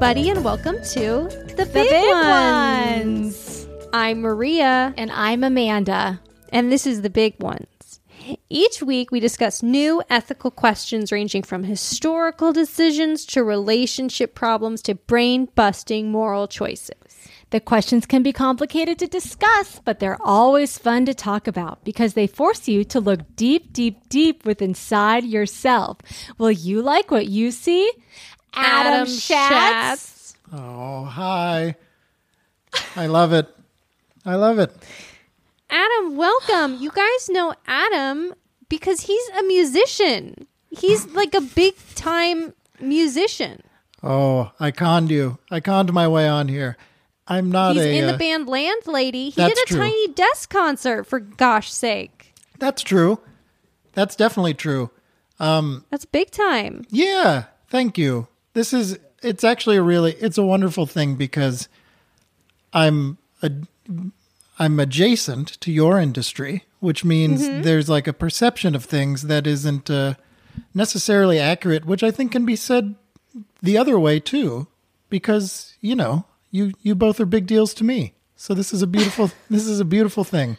[0.00, 3.66] Everybody, and welcome to The Big, Big ones.
[3.66, 3.88] Ones.
[3.92, 6.20] I'm Maria, And I'm Amanda.
[6.52, 7.98] and this is The Big Ones.
[8.48, 14.94] Each week, we discuss new ethical questions ranging from historical decisions to relationship problems to
[14.94, 16.94] brain busting moral choices.
[17.50, 22.12] The questions can be complicated to discuss, but they're always fun to talk about because
[22.12, 25.96] they force you to look deep, deep, deep within inside yourself.
[26.36, 27.90] Will you like what you see?
[28.54, 30.34] Adam, Schatz.
[30.52, 31.74] Oh, hi.
[32.96, 33.48] I love it.
[34.24, 34.72] I love it.
[35.70, 36.76] Adam, welcome.
[36.80, 38.34] You guys know Adam
[38.68, 40.46] because he's a musician.
[40.70, 43.62] He's like a big time musician.
[44.02, 45.38] Oh, I conned you.
[45.50, 46.76] I conned my way on here.
[47.26, 47.98] I'm not He's a.
[47.98, 49.30] in uh, the band Landlady.
[49.30, 49.78] He That's did a true.
[49.80, 52.32] tiny desk concert for gosh sake.
[52.58, 53.20] That's true.
[53.92, 54.90] That's definitely true.
[55.38, 56.84] That's big time.
[56.90, 57.44] Yeah.
[57.68, 58.28] Thank you.
[58.58, 58.98] This is.
[59.22, 60.14] It's actually a really.
[60.14, 61.68] It's a wonderful thing because
[62.72, 63.52] I'm a.
[64.58, 67.62] I'm adjacent to your industry, which means Mm-hmm.
[67.62, 70.14] there's like a perception of things that isn't uh,
[70.74, 72.96] necessarily accurate, which I think can be said
[73.62, 74.66] the other way too,
[75.08, 78.14] because you know you you both are big deals to me.
[78.34, 80.58] So this is a beautiful this is a beautiful thing.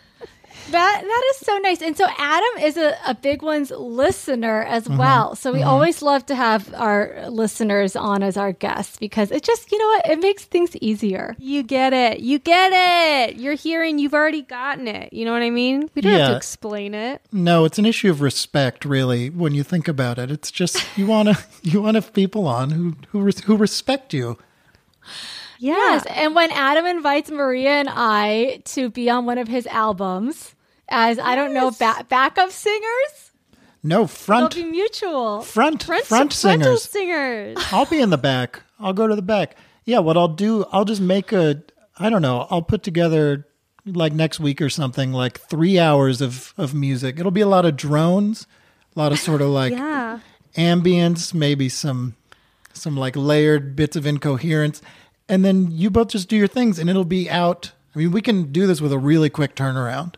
[0.71, 1.81] That that is so nice.
[1.81, 4.97] And so Adam is a, a big one's listener as mm-hmm.
[4.97, 5.35] well.
[5.35, 5.67] So we mm-hmm.
[5.67, 9.87] always love to have our listeners on as our guests because it just, you know
[9.87, 11.35] what, it makes things easier.
[11.39, 12.19] You get it.
[12.19, 13.37] You get it.
[13.37, 15.13] You're hearing you've already gotten it.
[15.13, 15.89] You know what I mean?
[15.95, 17.21] We don't have to explain it.
[17.31, 19.29] No, it's an issue of respect, really.
[19.29, 22.47] When you think about it, it's just you want to you want to have people
[22.47, 24.37] on who who who respect you.
[25.61, 25.73] Yeah.
[25.75, 26.05] Yes.
[26.09, 30.55] And when Adam invites Maria and I to be on one of his albums
[30.87, 33.31] as I don't know ba- backup singers,
[33.83, 35.41] No front it'll be mutual.
[35.41, 36.83] front front, Front, frontal singers.
[36.83, 37.57] singers.
[37.71, 38.61] I'll be in the back.
[38.79, 39.57] I'll go to the back.
[39.85, 41.61] Yeah, what I'll do, I'll just make a
[41.99, 43.45] I don't know, I'll put together
[43.85, 47.19] like next week or something like 3 hours of of music.
[47.19, 48.47] It'll be a lot of drones,
[48.95, 50.19] a lot of sort of like Yeah.
[50.55, 52.15] ambience, maybe some
[52.73, 54.81] some like layered bits of incoherence,
[55.29, 57.71] and then you both just do your things and it'll be out.
[57.95, 60.15] I mean, we can do this with a really quick turnaround.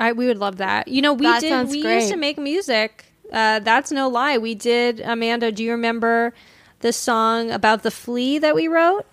[0.00, 0.88] I we would love that.
[0.88, 1.68] You know, we That did.
[1.68, 1.96] We great.
[1.96, 3.06] used to make music.
[3.32, 4.38] Uh, that's no lie.
[4.38, 5.00] We did.
[5.00, 6.32] Amanda, do you remember
[6.80, 9.06] the song about the flea that we wrote?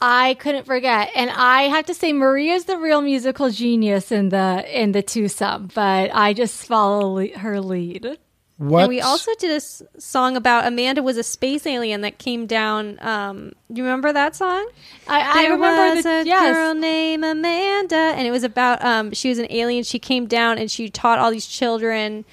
[0.00, 4.64] I couldn't forget, and I have to say, Maria's the real musical genius in the
[4.70, 8.18] in the twosome, but I just follow le- her lead.
[8.58, 12.18] What And we also did a s- song about Amanda was a space alien that
[12.18, 12.98] came down.
[13.02, 14.66] Um, you remember that song?
[15.06, 16.54] I, I There remember was the a yes.
[16.54, 19.84] girl named Amanda, and it was about um, she was an alien.
[19.84, 22.24] She came down and she taught all these children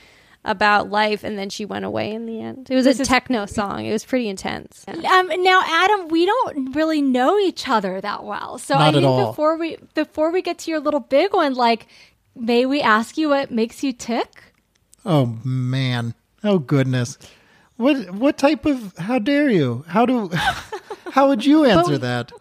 [0.46, 2.70] about life, and then she went away in the end.
[2.70, 3.86] It was This a is- techno song.
[3.86, 4.86] It was pretty intense.
[4.88, 8.94] Um, now, Adam, we don't really know each other that well, so I Not at
[8.96, 9.28] think all.
[9.32, 11.88] before we before we get to your little big one, like,
[12.34, 14.53] may we ask you what makes you tick?
[15.06, 16.14] Oh man.
[16.44, 17.18] Oh goodness.
[17.78, 19.84] What what type of how dare you?
[19.88, 20.30] How do
[21.12, 22.32] how would you answer that?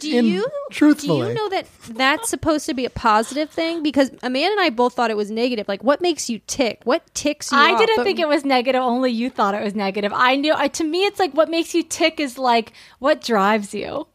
[0.00, 1.22] Do In- you truthfully.
[1.22, 3.82] Do you know that that's supposed to be a positive thing?
[3.82, 5.66] Because Amanda and I both thought it was negative.
[5.66, 6.82] Like, what makes you tick?
[6.84, 7.56] What ticks you?
[7.58, 7.78] I off?
[7.78, 8.82] didn't But think it was negative.
[8.82, 10.12] Only you thought it was negative.
[10.14, 10.52] I knew.
[10.54, 14.06] I, to me, it's like what makes you tick is like what drives you.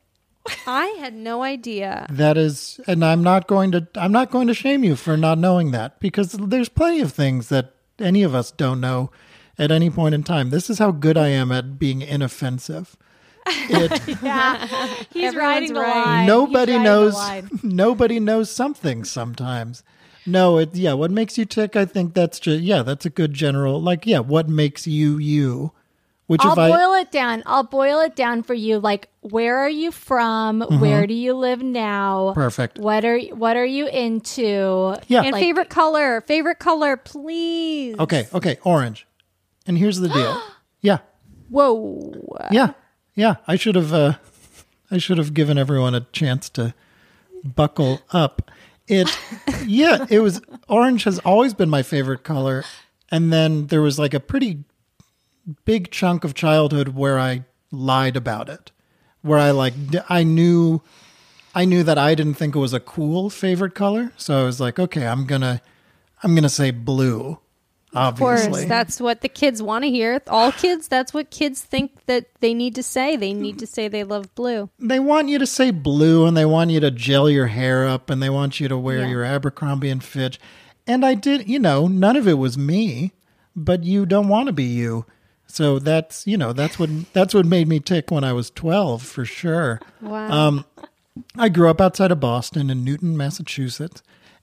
[0.67, 2.05] I had no idea.
[2.09, 5.37] That is and I'm not going to I'm not going to shame you for not
[5.39, 9.11] knowing that because there's plenty of things that any of us don't know
[9.57, 10.49] at any point in time.
[10.49, 12.95] This is how good I am at being inoffensive.
[13.45, 14.65] It, Yeah,
[15.11, 16.05] he's Everyone's riding the right.
[16.05, 16.27] line.
[16.27, 17.49] nobody He's riding the knows line.
[17.63, 19.83] nobody knows something sometimes
[20.25, 23.33] no it yeah what makes you tick i think that's just yeah that's a good
[23.33, 25.73] general like yeah what makes you you
[26.27, 27.43] Which I'll if I boil it down.
[27.45, 28.79] I'll boil it down for you.
[28.79, 30.61] Like, where are you from?
[30.61, 32.27] Where do you live now?
[32.27, 32.39] Mm-hmm.
[32.39, 32.79] Perfect.
[32.79, 34.95] What are What are you into?
[35.07, 35.23] yeah.
[35.23, 37.99] And favorite color, favorite color, please.
[37.99, 39.05] okay, okay, orange.
[39.67, 40.41] And here's the deal.
[40.81, 40.99] yeah.
[41.49, 42.13] Whoa.
[42.51, 42.73] Yeah.
[43.15, 43.35] Yeah.
[43.47, 44.13] I should have uh
[44.89, 46.73] I should have given everyone a chance to
[47.43, 48.49] buckle up.
[48.87, 49.09] It
[49.65, 52.63] yeah, it was orange has always been my favorite color.
[53.11, 54.63] And then there was like a pretty
[55.65, 58.71] big chunk of childhood where I lied about it.
[59.21, 59.73] Where I like
[60.09, 60.81] I knew
[61.55, 64.11] I knew that I didn't think it was a cool favorite color.
[64.17, 65.61] So I was like, okay, I'm going to
[66.23, 67.39] I'm to say blue.
[67.95, 70.19] Of course, that's what the kids want to hear.
[70.27, 73.15] All kids, that's what kids think that they need to say.
[73.15, 74.71] They need to say they love blue.
[74.79, 78.09] they want you to say blue and they want you to gel your hair up
[78.09, 79.09] and they want you to wear Yeah.
[79.09, 80.39] your Abercrombie and Fitch.
[80.87, 83.11] And I did, you know, none of it was me,
[83.55, 85.05] but you don't want to be you.
[85.53, 89.03] So that's, you know, that's what that's what made me tick when I was 12
[89.03, 89.79] for sure.
[90.01, 90.31] Wow.
[90.31, 90.65] Um,
[91.37, 94.01] I grew up outside of Boston in Newton, Massachusetts,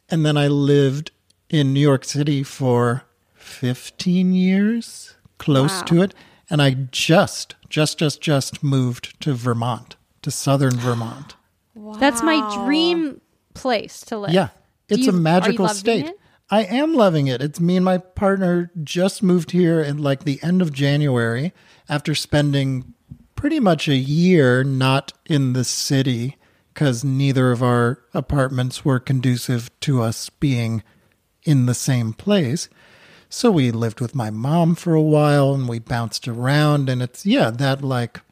[0.09, 1.11] and then I lived
[1.49, 3.03] in New York City for
[3.35, 5.83] 15 years, close Wow.
[5.87, 6.15] to it,
[6.49, 11.35] and I just just just just moved to Vermont, to southern Vermont.
[11.75, 11.95] wow.
[11.99, 13.21] That's my dream
[13.55, 14.33] place to live.
[14.33, 14.51] Yeah.
[14.89, 16.07] It's you- a magical state.
[16.07, 16.21] it?
[16.50, 17.41] I am loving it.
[17.41, 21.52] It's me and my partner just moved here in like the end of January
[21.88, 22.94] after spending
[23.37, 26.37] pretty much a year not in the city
[26.75, 30.82] because neither of our apartments were conducive to us being
[31.44, 32.69] in the same place.
[33.29, 37.25] So we lived with my mom for a while and we bounced around and it's
[37.25, 38.23] yeah, that like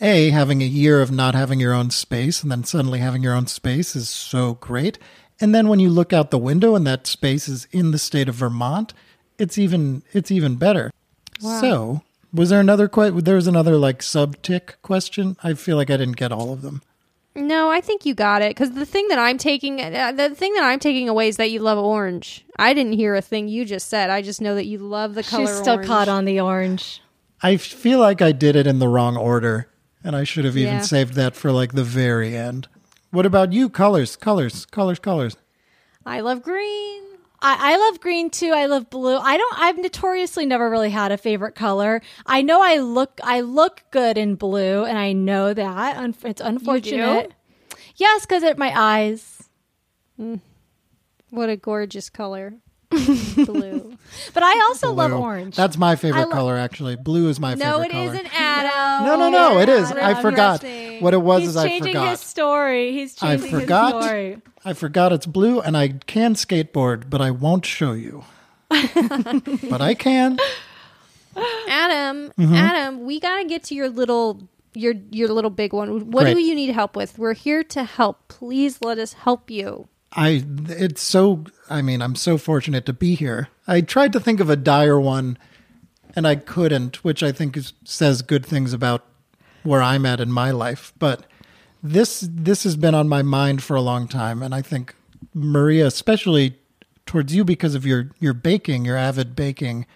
[0.00, 3.34] a having a year of not having your own space and then suddenly having your
[3.34, 4.98] own space is so great
[5.42, 8.28] and then when you look out the window and that space is in the state
[8.28, 8.94] of vermont
[9.38, 10.90] it's even it's even better
[11.40, 12.02] so
[12.32, 15.96] was there another que- there was another like sub tick question i feel like i
[15.96, 16.80] didn't get all of them
[17.34, 18.50] No, I think you got it.
[18.50, 21.50] Because the thing that I'm taking, uh, the thing that I'm taking away is that
[21.50, 22.44] you love orange.
[22.58, 24.10] I didn't hear a thing you just said.
[24.10, 25.46] I just know that you love the color.
[25.46, 25.88] She's still orange.
[25.88, 27.00] caught on the orange.
[27.42, 29.66] i feel like i did it in the wrong order
[30.04, 30.80] and i should have even Yeah.
[30.82, 32.68] saved that for like the very end
[33.12, 35.36] what about you colors colors colors colors
[36.04, 37.02] I love green.
[37.40, 38.50] I, I love green too.
[38.50, 39.16] I love blue.
[39.16, 39.58] I don't.
[39.58, 42.02] I've notoriously never really had a favorite color.
[42.26, 43.20] I know I look.
[43.22, 46.14] I look good in blue, and I know that.
[46.24, 47.32] It's unfortunate.
[47.96, 49.48] Yes, because it my eyes.
[50.20, 50.40] Mm.
[51.30, 52.54] What a gorgeous color.
[52.90, 53.96] Blue.
[54.34, 55.56] But I also love orange.
[55.56, 59.06] that's my favorite lo- color actually blue is my no, favorite it color not Adam.
[59.06, 59.90] No, no, no, it is.
[59.90, 60.62] I forgot.
[61.02, 62.10] You're What it was He's is I changing forgot.
[62.10, 62.92] his story.
[62.92, 63.94] He's I changing forgot.
[63.94, 64.38] his story.
[64.64, 68.24] I forgot it's blue and I can skateboard, but I won't show you.
[68.70, 70.38] but I can.
[71.68, 72.54] Adam, Mm-hmm.
[72.54, 76.10] Adam, we gotta get to your little your your little big one.
[76.10, 76.34] What Great.
[76.34, 77.18] do you need help with?
[77.18, 78.28] We're here to help.
[78.28, 79.88] Please let us help you.
[80.12, 83.48] I it's so I mean, I'm so fortunate to be here.
[83.66, 85.38] I tried to think of a dire one
[86.14, 89.06] and I couldn't, which I think is, says good things about
[89.62, 91.24] where I'm at in my life, but
[91.82, 94.94] this this has been on my mind for a long time and I think
[95.34, 96.56] Maria especially
[97.06, 99.86] towards you because of your your baking, your avid baking.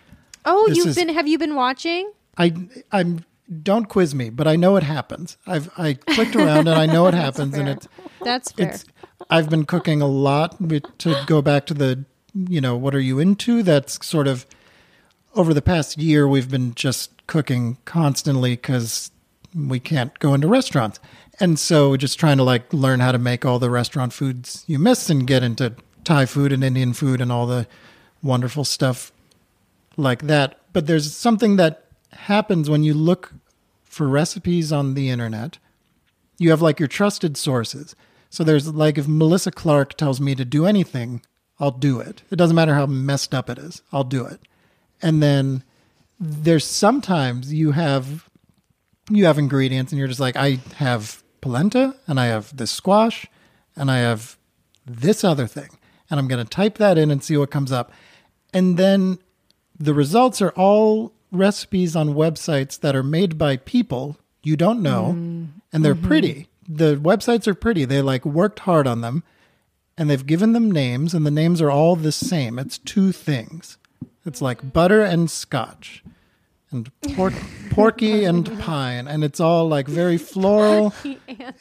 [0.45, 2.11] Oh, you've is- been have you been watching?
[2.39, 2.53] I
[2.93, 3.25] I'm
[3.63, 5.37] don't quiz me, but I know it happens.
[5.47, 7.87] I've I clicked around and I know it happens, and it's
[8.23, 8.71] That's fair.
[8.71, 8.85] it's.
[9.31, 12.05] I've been cooking a lot to go back to the
[12.35, 13.63] you know what are you into?
[13.63, 14.47] That's sort of
[15.35, 19.11] over the past year we've been just cooking constantly because
[19.57, 21.01] we can't go into restaurants,
[21.41, 24.79] and so just trying to like learn how to make all the restaurant foods you
[24.79, 27.67] miss and get into Thai food and Indian food and all the
[28.23, 29.13] wonderful stuff
[29.97, 30.61] like that.
[30.73, 33.33] But there's something that happens when you look
[33.85, 35.59] for recipes on the internet.
[36.39, 37.97] You have like your trusted sources.
[38.29, 41.23] So there's like if Melissa Clark tells me to do anything,
[41.59, 42.23] I'll do it.
[42.31, 44.41] It doesn't matter how messed up it is, I'll do it.
[45.01, 45.65] And then
[46.21, 48.26] there's sometimes you have
[49.11, 53.27] you have ingredients and you're just like I have polenta and I have this squash
[53.77, 54.37] and I have
[54.85, 55.79] this other thing
[56.11, 57.93] and I'm going to type that in and see what comes up.
[58.53, 59.19] And then
[59.79, 65.15] the results are all recipes on websites that are made by people you don't know
[65.17, 65.49] mm.
[65.73, 66.07] and they're mm-hmm.
[66.07, 66.49] pretty.
[66.69, 67.85] The websites are pretty.
[67.85, 69.23] They like worked hard on them
[69.99, 72.59] and they've given them names and the names are all the same.
[72.59, 73.79] It's two things.
[74.25, 76.03] It's like butter and scotch
[76.73, 77.33] and por-
[77.71, 80.93] porky and pine and it's all like very floral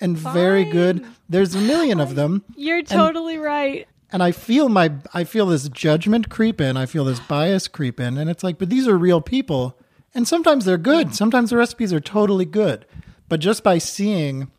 [0.01, 1.05] and very good.
[1.29, 3.87] There's a million of them You're totally right.
[4.11, 7.99] and I feel my I feel this judgment creep in, I feel this bias creep
[7.99, 9.77] in, and it's like, but these are real people,
[10.13, 11.13] And sometimes they're good.
[11.13, 12.85] Sometimes the recipes are totally good.
[13.29, 14.49] But just by seeing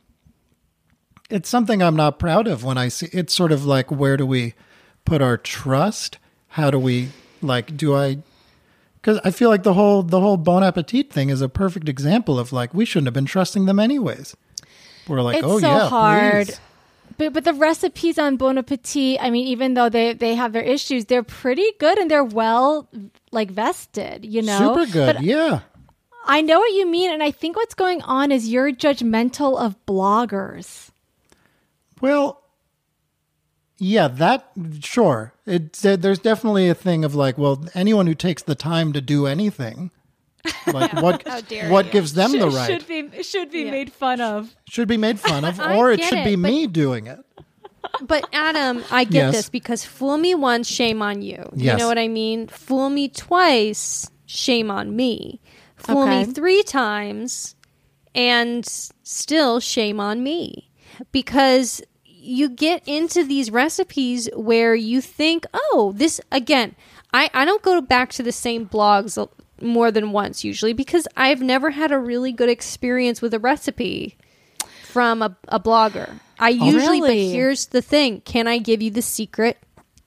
[1.30, 4.24] it's something I'm not proud of when I see it's sort of like where do
[4.26, 4.54] we
[5.04, 6.18] put our trust?
[6.48, 7.08] How do we
[7.42, 8.18] like do I
[9.06, 12.38] cuz I feel like the whole the whole Bon Appetit thing is a perfect example
[12.38, 14.36] of like we shouldn't have been trusting them anyways.
[15.08, 16.46] We're like, It's "Oh so yeah, hard.
[16.48, 16.60] please."
[17.18, 20.62] But but the recipes on Bon Appetit, I mean, even though they they have their
[20.62, 22.88] issues, they're pretty good and they're well
[23.30, 24.24] like vested.
[24.24, 25.16] You know, Super good.
[25.16, 25.60] But yeah.
[26.28, 29.76] I know what you mean, and I think what's going on is you're judgmental of
[29.86, 30.90] bloggers.
[32.00, 32.42] Well,
[33.78, 35.32] yeah, that sure.
[35.46, 39.00] It's uh, there's definitely a thing of like, well, anyone who takes the time to
[39.00, 39.90] do anything,
[40.66, 41.22] like what
[41.68, 44.54] what gives them the right Should be should be made fun of.
[44.68, 47.18] should be made fun of, or it should it, be but- me doing it.
[48.02, 49.34] But Adam, I get Yes.
[49.34, 51.48] this because fool me once, shame on you.
[51.54, 52.48] You know what I mean?
[52.48, 55.40] Fool me twice, shame on me.
[55.76, 56.24] Fool Okay.
[56.26, 57.54] me three times,
[58.14, 60.68] and still shame on me.
[61.12, 61.80] Because
[62.26, 66.74] you get into these recipes where you think, oh, this again.
[67.12, 69.16] I, I don't go back to the same blogs
[69.60, 74.16] more than once usually because I've never had a really good experience with a recipe
[74.82, 76.18] from a, a blogger.
[76.38, 79.58] I oh, usually, but here's the thing: can I give you the secret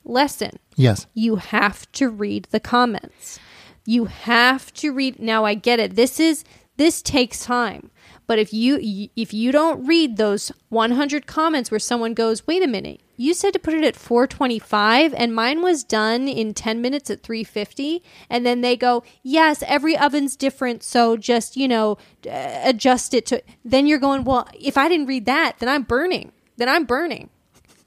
[0.04, 0.60] lesson?
[0.76, 1.08] Yes.
[1.14, 3.40] You have to read the comments.
[3.86, 5.20] You have to read.
[5.20, 5.96] Now I get it.
[5.96, 6.44] This is
[6.78, 7.92] this takes time.
[8.30, 12.68] But if you if you don't read those 100 comments where someone goes, "Wait a
[12.68, 13.02] minute.
[13.18, 17.24] You said to put it at 425 and mine was done in 10 minutes at
[17.24, 21.98] 350." And then they go, "Yes, every oven's different, so just, you know,
[22.32, 25.82] uh, adjust it to." Then you're going, "Well, if I didn't read that, then I'm
[25.82, 26.32] burning.
[26.58, 27.32] Then I'm burning."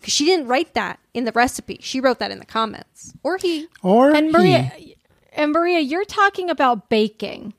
[0.01, 1.79] Because she didn't write that in the recipe.
[1.83, 3.15] She wrote that in the comments.
[3.23, 3.69] Or he.
[3.81, 4.97] Or And Maria, he.
[5.35, 7.55] and Maria, you're talking about baking.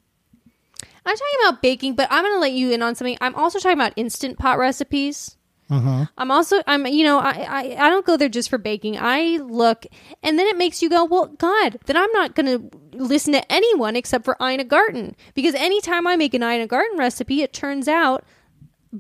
[1.05, 3.17] I'm talking about baking, but I'm going to let you in on something.
[3.21, 5.37] I'm also talking about instant pot recipes.
[5.69, 6.03] Mm-hmm.
[6.17, 8.97] I'm also, I'm, you know, I, I, I don't go there just for baking.
[8.99, 9.85] I look,
[10.21, 13.51] and then it makes you go, well, God, then I'm not going to listen to
[13.51, 17.87] anyone except for Ina Garten because anytime I make an Ina Garten recipe, it turns
[17.87, 18.23] out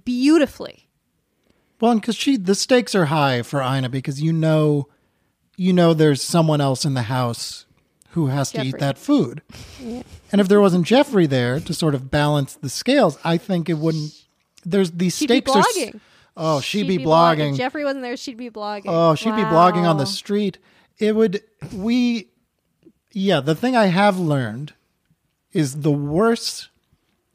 [0.03, 0.87] beautifully.
[1.79, 4.87] Well, because she the stakes are high for Ina because you know,
[5.57, 7.65] you know, there's someone else in the house
[8.13, 9.41] who has to eat that food.
[10.31, 13.77] And if there wasn't Jeffrey there to sort of balance the scales, I think it
[13.77, 14.13] wouldn't.
[14.63, 15.63] There's these She'd be stakes are.
[15.63, 15.99] blogging.
[16.35, 17.55] Oh, she'd, be, If blogging.
[17.57, 18.85] Jeffrey wasn't there, she'd be blogging.
[18.87, 20.57] Oh, she'd be blogging on the street.
[20.97, 21.41] It would
[21.73, 22.29] we
[23.11, 24.73] yeah, the thing I have learned
[25.51, 26.69] is the worst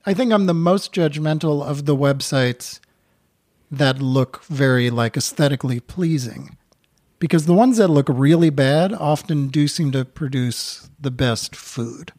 [0.07, 2.81] I think I'm the most judgmental of the websites
[3.71, 6.57] that look very like aesthetically pleasing.
[7.19, 12.13] Because the ones that look really bad often do seem to produce the best food.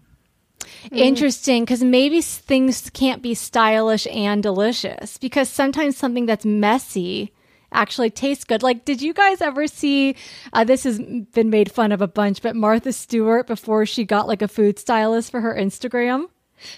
[0.91, 5.18] Interesting, because maybe things can't be stylish and delicious.
[5.18, 7.34] Because sometimes something that's messy
[7.72, 8.63] actually tastes good.
[8.63, 10.15] Like, did you guys ever see?
[10.53, 14.27] Uh, this has been made fun of a bunch, but Martha Stewart before she got
[14.27, 16.27] like a food stylist for her Instagram.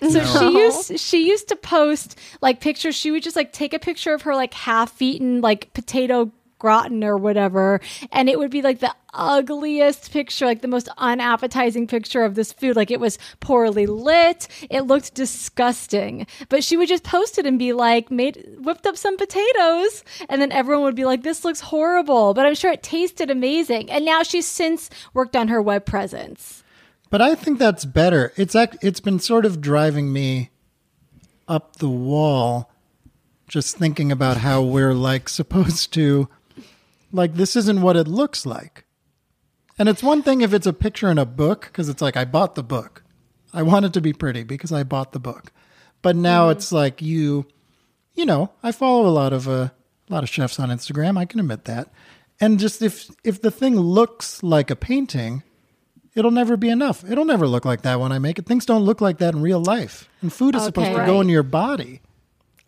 [0.07, 2.95] So she used she used to post like pictures.
[2.95, 7.03] She would just like take a picture of her like half eaten like potato gratin
[7.03, 12.23] or whatever, and it would be like the ugliest picture, like the most unappetizing picture
[12.23, 12.75] of this food.
[12.75, 14.47] Like it was poorly lit.
[14.69, 16.27] It looked disgusting.
[16.49, 20.39] But she would just post it and be like, made whipped up some potatoes, and
[20.39, 22.35] then everyone would be like, This looks horrible.
[22.35, 23.89] But I'm sure it tasted amazing.
[23.89, 26.63] And now she's since worked on her web presence.
[27.09, 28.33] But I think that's better.
[28.37, 30.51] It's it's been sort of driving me
[31.47, 32.71] up the wall
[33.51, 36.29] just thinking about how we're like supposed to
[37.11, 38.85] like this isn't what it looks like.
[39.79, 42.25] And it's one thing if it's a picture in a book cuz it's like I
[42.25, 43.03] bought the book.
[43.53, 45.51] I want it to be pretty because I bought the book.
[46.01, 47.45] But now it's like you
[48.13, 49.69] you know, I follow a lot of uh,
[50.09, 51.89] a lot of chefs on Instagram, I can admit that.
[52.39, 55.43] And just if if the thing looks like a painting,
[56.15, 57.03] it'll never be enough.
[57.09, 58.45] It'll never look like that when I make it.
[58.45, 60.09] Things don't look like that in real life.
[60.21, 60.99] And food is supposed Okay.
[60.99, 62.01] to go in your body.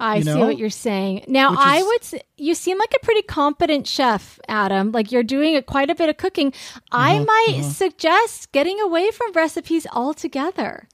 [0.04, 1.26] I You see what you're saying.
[1.28, 2.02] Now, Which I is- would.
[2.02, 4.92] s- You seem like a pretty competent chef, Adam.
[4.92, 6.54] Like you're doing a, quite a bit of cooking.
[6.92, 10.88] I Uh-huh, might suggest getting away from recipes altogether.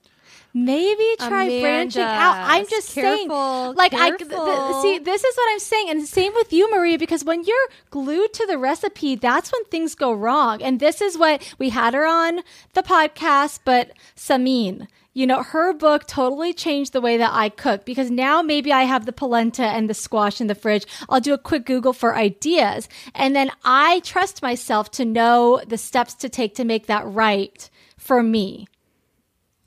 [0.51, 2.36] Maybe try branching out.
[2.36, 4.98] I'm just careful, saying, like I th- th- see.
[4.98, 6.98] This is what I'm saying, and same with you, Maria.
[6.98, 10.62] Because when you're glued to the recipe, that's when things go wrong.
[10.63, 12.42] And this is what we had her on
[12.74, 17.84] the podcast, but Samin you know, her book totally changed the way that I cook
[17.86, 20.86] because now maybe I have the polenta and the squash in the fridge.
[21.10, 22.88] I'll do a quick Google for ideas.
[23.16, 27.70] And then I trust myself to know the steps to take to make that right
[27.98, 28.68] for me.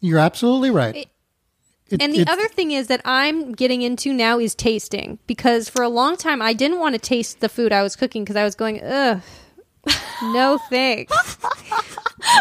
[0.01, 0.97] You're absolutely right.
[0.97, 1.09] It-
[2.01, 5.83] And the it's- other thing is that I'm getting into now is tasting because for
[5.83, 8.45] a long time I didn't want to taste the food I was cooking because I
[8.45, 9.21] was going, ugh,
[10.23, 11.37] no thanks.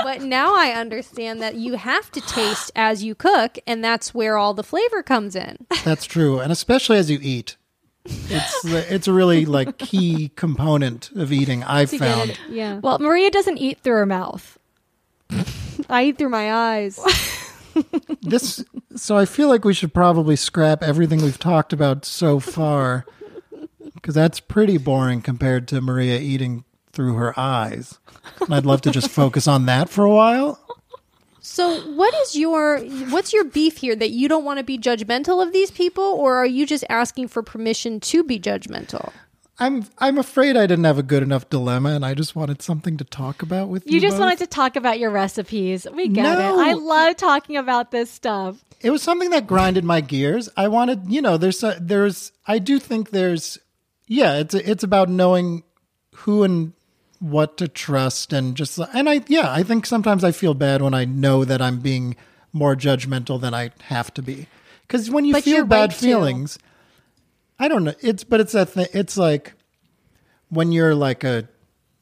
[0.03, 4.37] but now I understand that you have to taste as you cook, and that's where
[4.37, 5.65] all the flavor comes in.
[5.83, 7.57] That's true, and especially as you eat,
[8.05, 11.63] it's it's a really like key component of eating.
[11.63, 12.39] I've found.
[12.49, 12.79] Yeah.
[12.79, 14.57] Well, Maria doesn't eat through her mouth.
[15.89, 16.99] I eat through my eyes.
[18.21, 18.63] this
[18.95, 23.05] so i feel like we should probably scrap everything we've talked about so far
[23.95, 27.99] because that's pretty boring compared to maria eating through her eyes
[28.41, 30.59] and i'd love to just focus on that for a while
[31.43, 32.79] So, what is your
[33.09, 36.35] what's your beef here that you don't want to be judgmental of these people, or
[36.35, 39.11] are you just asking for permission to be judgmental?
[39.59, 42.95] i'm i'm afraid i didn't have a good enough dilemma and i just wanted something
[42.97, 44.21] to talk about with you You just both.
[44.21, 45.85] wanted to talk about your recipes.
[45.93, 46.59] We get No.
[46.59, 46.67] it.
[46.69, 48.63] I love talking about this stuff.
[48.79, 50.47] it was something that grinded my gears.
[50.57, 53.57] I wanted, you know, there's a, there's I do think there's
[54.07, 55.63] yeah, it's it's about knowing
[56.15, 56.73] who and
[57.21, 60.95] what to trust and just and I yeah, I think sometimes I feel bad when
[60.95, 62.15] I know that I'm being
[62.51, 64.47] more judgmental than I have to be.
[64.87, 66.57] Cuz when you But feel bad right feelings,
[67.59, 67.93] I don't know.
[68.01, 68.87] It's but it's that thing.
[68.91, 69.53] It's like
[70.49, 71.47] when you're like a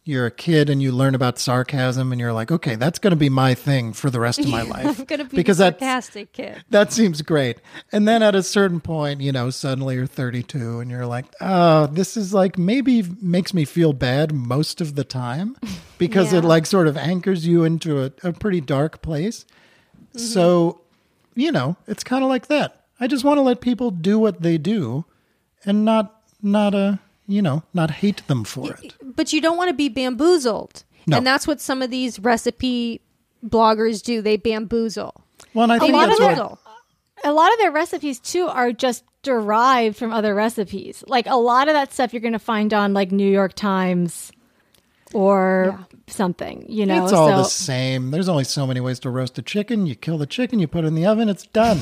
[0.04, 3.18] you're a kid and you learn about sarcasm and you're like, okay, that's going to
[3.18, 5.00] be my thing for the rest of my life.
[5.00, 6.64] I'm gonna be because that's sarcastic kid.
[6.70, 7.60] that seems great.
[7.92, 11.88] And then at a certain point, you know, suddenly you're 32 and you're like, oh,
[11.88, 15.56] this is like maybe makes me feel bad most of the time
[16.00, 19.46] because it like sort of anchors you into a, a pretty dark place.
[20.16, 20.82] So,
[21.36, 22.86] you know, it's kind of like that.
[23.00, 25.06] I just want to let people do what they do
[25.66, 26.96] and not, not, uh,
[27.30, 28.94] you know, not hate them for it.
[29.02, 30.84] But you don't want to be bamboozled.
[31.08, 31.18] No.
[31.18, 33.00] And that's what some of these recipe
[33.46, 34.22] bloggers do.
[34.22, 35.14] They bamboozle.
[35.54, 38.20] Well, and I think a lot that's of what, it- A lot of their recipes
[38.20, 41.04] too are just derived from other recipes.
[41.08, 44.32] Like a lot of that stuff you're going to find on like New York Times
[45.14, 47.04] or something, you know.
[47.04, 48.12] It's all so the same.
[48.12, 49.86] There's only so many ways to roast a chicken.
[49.88, 51.80] You kill the chicken, you put it in the oven, it's done.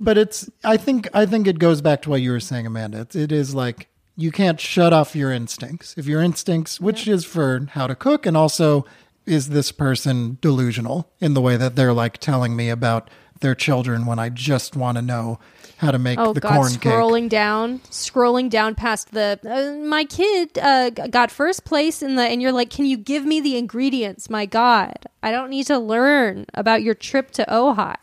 [0.00, 3.02] but it's I think I think it goes back to what you were saying, Amanda.
[3.02, 3.88] It's, it is like
[4.20, 5.94] you can't shut off your instincts.
[5.96, 8.84] If your instincts, which is for how to cook, and also
[9.26, 13.08] is this person delusional in the way that they're like telling me about
[13.40, 15.38] their children when I just want to know
[15.78, 16.52] how to make Oh the God!
[16.52, 16.92] corn cake.
[16.92, 22.22] Scrolling down, scrolling down past the uh, my kid uh, got first place in the,
[22.22, 24.28] and you're like, can you give me the ingredients?
[24.28, 27.96] My God, I don't need to learn about your trip to Ojai.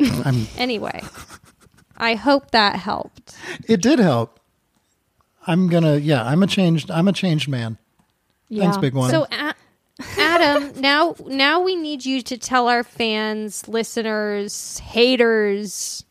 [0.56, 1.00] Anyway,
[1.96, 3.36] I hope that helped.
[3.68, 4.40] it did help.
[5.46, 6.24] I'm gonna yeah.
[6.24, 6.90] I'm a changed.
[6.90, 7.78] I'm a changed man.
[8.54, 9.10] Thanks, big one.
[9.10, 9.54] So, A-
[10.18, 16.04] Adam, now now we need you to tell our fans, listeners, haters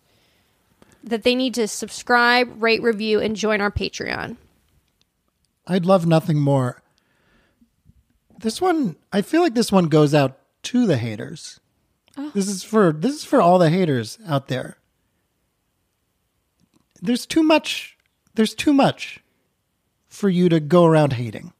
[1.03, 4.37] that they need to subscribe, rate, review, and join our Patreon.
[5.65, 6.81] I'd love nothing more.
[8.37, 11.59] This one, I feel like this one goes out to the haters.
[12.17, 12.31] Oh.
[12.33, 14.77] This is for this is for all the haters out there.
[17.01, 17.97] There's too much.
[18.35, 19.20] There's too much
[20.11, 21.53] for you to go around hating.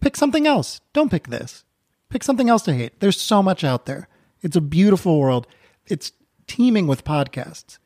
[0.00, 0.80] Pick something else.
[0.92, 1.64] Don't pick this.
[2.08, 2.98] Pick something else to hate.
[3.00, 4.08] There's so much out there.
[4.42, 5.46] It's a beautiful world.
[5.86, 6.12] It's
[6.46, 7.78] teeming with podcasts.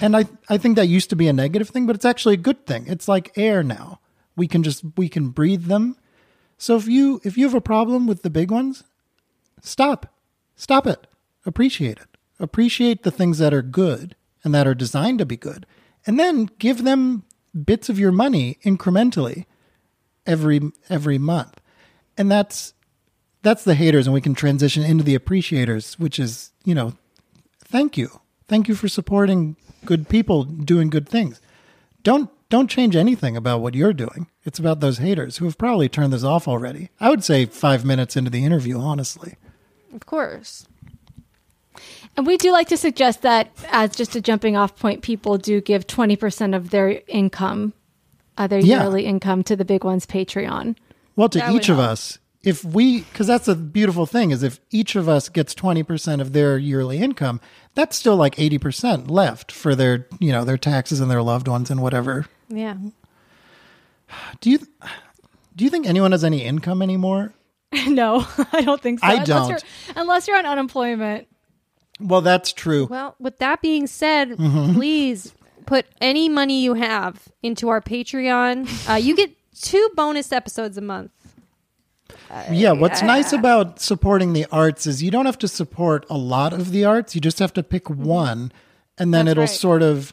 [0.00, 2.38] And I, I think that used to be a negative thing, but it's actually a
[2.38, 2.86] good thing.
[2.86, 4.00] It's like air now.
[4.34, 5.96] We can just we can breathe them.
[6.58, 8.84] So if you if you have a problem with the big ones,
[9.62, 10.12] stop.
[10.56, 11.06] Stop it.
[11.46, 12.08] Appreciate it.
[12.40, 15.64] Appreciate the things that are good and that are designed to be good.
[16.04, 17.24] And then give them
[17.64, 19.46] bits of your money incrementally
[20.26, 21.60] every every month.
[22.16, 22.74] And that's
[23.42, 26.94] that's the haters and we can transition into the appreciators, which is, you know,
[27.60, 28.20] thank you.
[28.48, 31.40] Thank you for supporting good people doing good things.
[32.02, 34.28] Don't don't change anything about what you're doing.
[34.44, 36.90] It's about those haters who have probably turned this off already.
[37.00, 39.34] I would say 5 minutes into the interview, honestly.
[39.92, 40.66] Of course.
[42.16, 45.60] And we do like to suggest that as just a jumping off point, people do
[45.60, 47.74] give 20% of their income,
[48.38, 48.82] uh, their Yeah.
[48.82, 50.76] yearly income to the Big Ones Patreon.
[51.14, 51.90] Well, to That each of help.
[51.90, 56.20] us, if we, because that's the beautiful thing is if each of us gets 20%
[56.22, 57.40] of their yearly income,
[57.74, 61.70] that's still like 80% left for their, you know, their taxes and their loved ones
[61.70, 62.26] and whatever.
[62.48, 62.76] Yeah.
[64.40, 64.58] Do you,
[65.56, 67.32] do you think anyone has any income anymore?
[67.88, 69.06] no, I don't think so.
[69.06, 69.48] I Unless don't.
[69.48, 69.60] you're-
[69.96, 71.26] Unless you're on unemployment.
[72.00, 72.86] Well, that's true.
[72.86, 74.74] Well, with that being said, Mm-hmm.
[74.74, 75.32] please
[75.64, 78.88] put any money you have into our Patreon.
[78.88, 79.30] Uh, you get
[79.60, 81.10] two bonus episodes a month.
[82.50, 86.52] yeah, what's nice about supporting the arts is you don't have to support a lot
[86.52, 87.14] of the arts.
[87.14, 88.52] You just have to pick one,
[88.98, 89.50] and then That's it'll right.
[89.50, 90.12] sort of.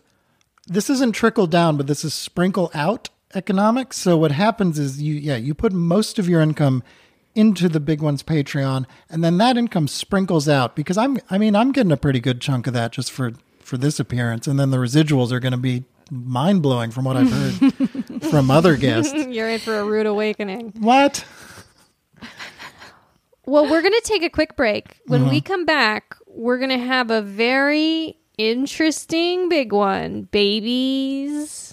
[0.67, 3.97] This isn't trickle down, but this is sprinkle out economics.
[3.97, 6.83] So what happens is you, yeah, you put most of your income
[7.35, 11.55] into the big one's Patreon, and then that income sprinkles out because I'm, I mean,
[11.55, 14.71] I'm getting a pretty good chunk of that just for for this appearance, and then
[14.71, 19.13] the residuals are going to be mind blowing from what I've heard from other guests.
[19.13, 20.73] You're in for a rude awakening.
[20.79, 21.25] What?
[23.45, 24.99] Well, we're going to take a quick break.
[25.05, 25.41] When we uh-huh.
[25.45, 30.23] come back, we're going to have a very interesting big one.
[30.23, 31.72] Babies.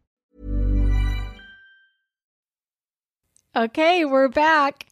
[3.53, 4.85] Okay, we're back.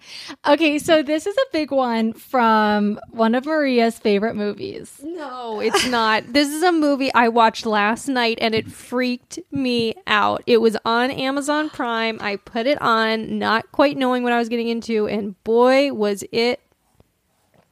[0.45, 5.00] Okay, so this is a big one from one of Maria's favorite movies.
[5.02, 6.24] No, it's not.
[6.34, 10.43] this is a movie I watched last night and it freaked me out.
[10.45, 12.17] It was on Amazon Prime.
[12.19, 16.26] I put it on, not quite knowing what I was getting into, and boy, was
[16.34, 16.60] it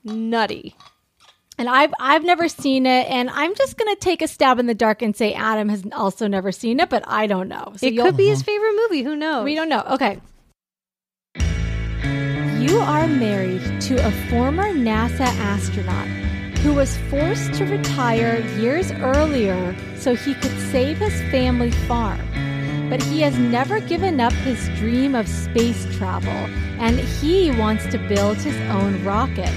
[0.05, 0.73] nutty.
[1.57, 4.75] And I've I've never seen it, and I'm just gonna take a stab in the
[4.75, 7.73] dark and say Adam has also never seen it, but I don't know.
[7.75, 9.03] So it could be his favorite movie.
[9.03, 9.43] Who knows?
[9.43, 9.83] We don't know.
[9.91, 10.21] Okay.
[12.67, 16.09] You are married to a former NASA astronaut
[16.59, 22.19] who was forced to retire years earlier so he could save his family farm.
[22.89, 26.29] But he has never given up his dream of space travel,
[26.77, 29.53] and he wants to build his own rocket.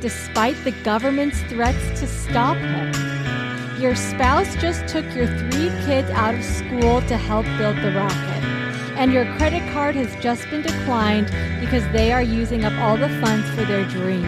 [0.00, 6.34] Despite the government's threats to stop him, your spouse just took your three kids out
[6.34, 8.57] of school to help build the rocket.
[8.98, 11.26] And your credit card has just been declined
[11.60, 14.24] because they are using up all the funds for their dream.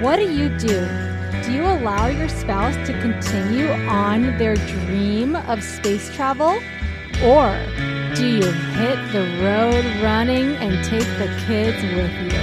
[0.00, 0.86] What do you do?
[1.42, 6.50] Do you allow your spouse to continue on their dream of space travel?
[7.24, 7.50] Or
[8.14, 12.38] do you hit the road running and take the kids with you?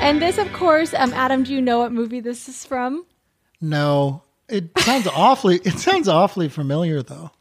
[0.00, 3.04] And this, of course, um, Adam, do you know what movie this is from?
[3.60, 5.60] No, it sounds awfully.
[5.62, 7.32] It sounds awfully familiar, though.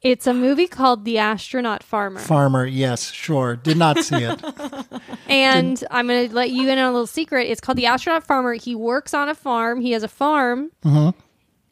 [0.00, 2.20] It's a movie called The Astronaut Farmer.
[2.20, 3.56] Farmer, yes, sure.
[3.56, 4.40] Did not see it.
[5.28, 7.48] And I'm going to let you in on a little secret.
[7.50, 8.54] It's called The Astronaut Farmer.
[8.54, 9.80] He works on a farm.
[9.82, 10.70] He has a farm.
[10.84, 11.18] Mm-hmm.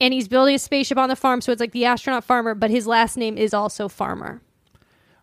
[0.00, 1.40] And he's building a spaceship on the farm.
[1.40, 4.42] So it's like The Astronaut Farmer, but his last name is also Farmer.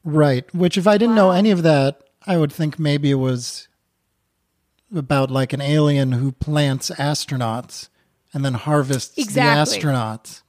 [0.04, 0.52] right.
[0.56, 3.68] Which, if I didn't know any of that, I would think maybe it was
[4.96, 7.90] about like an alien who plants astronauts
[8.34, 9.80] and then harvests Exactly.
[9.80, 10.42] the astronauts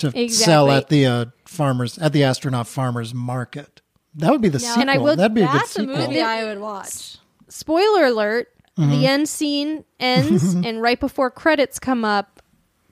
[0.00, 0.28] to Exactly.
[0.28, 3.80] sell at the uh, farmers at the astronaut farmers market.
[4.16, 4.80] That would be the sequel.
[4.82, 5.96] And I will- That'd be a good That's a sequel.
[5.96, 7.16] movie I would watch.
[7.48, 12.42] Spoiler alert the end scene ends, and right before credits come up,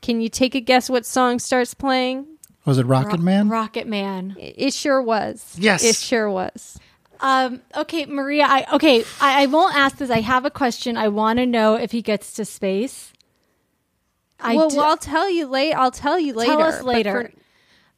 [0.02, 2.26] can you take a guess what song starts playing?
[2.66, 3.48] Was it Rocket Man?
[3.48, 4.36] Rocket Man.
[4.38, 5.56] It, it sure was.
[5.58, 5.82] Yes.
[5.82, 6.78] It sure was.
[7.20, 8.44] Um, okay, Maria.
[8.46, 9.02] I okay.
[9.20, 10.10] I, I won't ask this.
[10.10, 10.96] I have a question.
[10.98, 13.12] I want to know if he gets to space.
[14.40, 15.72] I well, do- well, I'll tell you late.
[15.74, 16.52] I'll tell you later.
[16.52, 17.22] tell us but later.
[17.22, 17.32] for-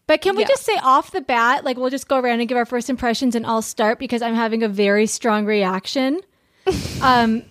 [0.06, 0.48] But can we Yeah.
[0.48, 3.34] just say off the bat, like we'll just go around and give our first impressions,
[3.34, 6.20] and I'll start because I'm having a very strong reaction.
[7.02, 7.42] um,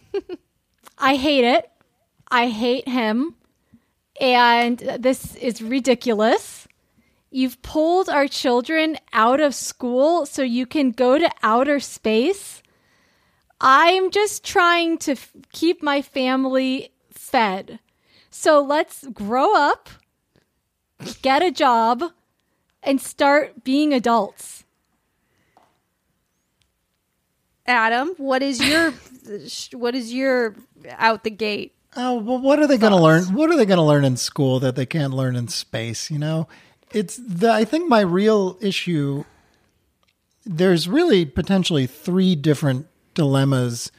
[0.98, 1.70] I hate it.
[2.32, 3.36] I hate him,
[4.20, 6.68] and this is ridiculous.
[7.32, 12.62] You've pulled our children out of school so you can go to outer space.
[13.62, 17.80] I'm just trying to f- keep my family fed.
[18.40, 19.90] So let's grow up,
[21.22, 22.14] get a job,
[22.82, 24.64] and start being adults.
[27.66, 28.94] Adam, what is your
[29.74, 30.56] what is your
[30.92, 31.76] out the gate?
[31.98, 33.26] Oh, well, what are they going to learn?
[33.34, 36.10] What are they going to learn in school that they can't learn in space?
[36.10, 36.48] You know,
[36.94, 37.52] it's the.
[37.52, 39.26] I think my real issue.
[40.46, 43.92] There's really potentially three different dilemmas,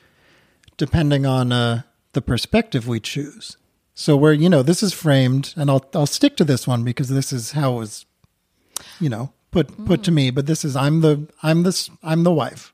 [0.78, 1.82] depending on uh,
[2.14, 3.58] the perspective we choose.
[4.00, 7.10] So where you know this is framed, and I'll I'll stick to this one because
[7.10, 8.06] this is how it was,
[8.98, 10.30] you know, put put to me.
[10.30, 12.72] But this is I'm the I'm this I'm the wife,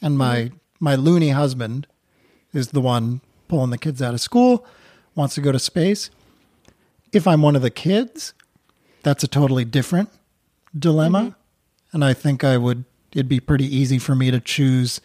[0.00, 1.86] and my my loony husband
[2.54, 4.64] is the one pulling the kids out of school,
[5.14, 6.08] wants to go to space.
[7.12, 8.32] If I'm one of the kids,
[9.02, 10.08] that's a totally different
[10.78, 11.92] dilemma, Mm-hmm.
[11.92, 12.86] and I think I would.
[13.12, 15.02] It'd be pretty easy for me to choose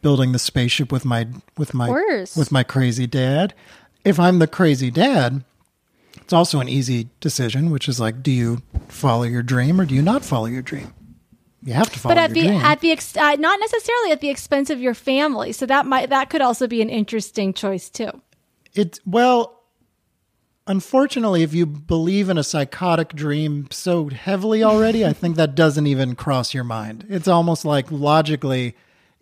[0.00, 1.88] building the spaceship with my with my
[2.36, 3.54] with my crazy dad.
[4.04, 5.44] If I'm the crazy dad,
[6.16, 9.94] it's also an easy decision, which is like, do you follow your dream or do
[9.94, 10.92] you not follow your dream?
[11.62, 12.60] You have to follow but at your the dream.
[12.60, 15.52] at the ex- uh, not necessarily at the expense of your family.
[15.52, 18.20] So that might that could also be an interesting choice too.
[18.74, 19.62] It's well,
[20.66, 25.86] unfortunately, if you believe in a psychotic dream so heavily already, I think that doesn't
[25.86, 27.06] even cross your mind.
[27.08, 28.74] It's almost like logically,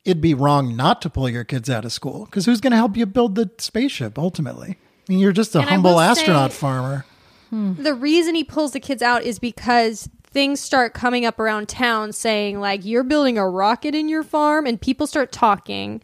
[0.05, 2.77] it'd be wrong not to pull your kids out of school because who's going to
[2.77, 4.71] help you build the spaceship ultimately?
[5.09, 7.05] I mean, you're just a And humble astronaut say- farmer.
[7.51, 7.83] Hmm.
[7.83, 12.13] the reason he pulls the kids out is because things start coming up around town
[12.13, 16.01] saying like you're building a rocket in your farm and people start talking.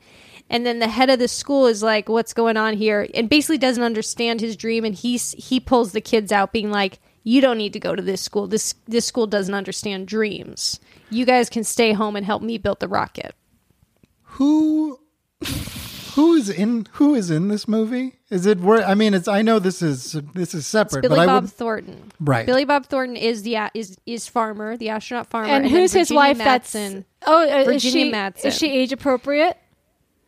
[0.50, 3.06] And then the head of the school is like what's going on here?
[3.14, 6.98] And basically doesn't understand his dream and he's he pulls the kids out being like
[7.22, 8.48] you don't need to go to this school.
[8.48, 10.80] This this school doesn't understand dreams.
[11.11, 13.37] You guys can stay home and help me build the rocket
[14.37, 14.99] Who,
[16.14, 18.14] who is in who is in this movie?
[18.31, 18.83] Is it where?
[18.85, 19.29] I mean, it's.
[19.29, 21.53] I know this is this is separate, Billy but I Bob would.
[21.53, 22.44] Thornton Right.
[22.46, 25.92] Billy Bob Thornton is the a- is is farmer the astronaut farmer And, then who's
[25.92, 26.38] his wife?
[26.38, 27.05] Madsen.
[27.05, 28.44] That's oh, uh, is Virginia she Madsen.
[28.46, 29.57] is she age appropriate?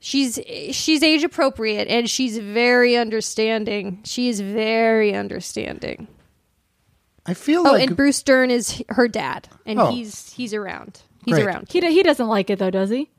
[0.01, 0.38] She's
[0.71, 4.01] she's age appropriate and she's very understanding.
[4.05, 6.07] She is very understanding.
[7.27, 9.90] I feel like Oh, like and Bruce Dern is her dad, and Oh.
[9.90, 11.03] he's he's around.
[11.25, 11.47] He's Great.
[11.47, 11.66] around.
[11.71, 13.11] He he doesn't like it though, does he?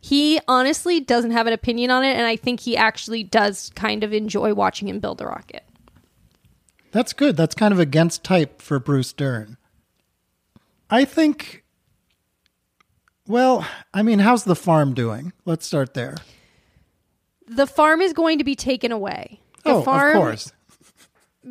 [0.00, 4.04] He honestly doesn't have an opinion on it, and I think he actually does kind
[4.04, 5.64] of enjoy watching him build a rocket.
[6.92, 7.36] That's good.
[7.36, 9.56] That's kind of against type for Bruce Dern.
[10.88, 11.64] I think.
[13.26, 15.32] Well, I mean, how's the farm doing?
[15.44, 16.16] Let's start there.
[17.46, 19.40] The farm is going to be taken away.
[19.64, 20.52] The oh, farm, of course.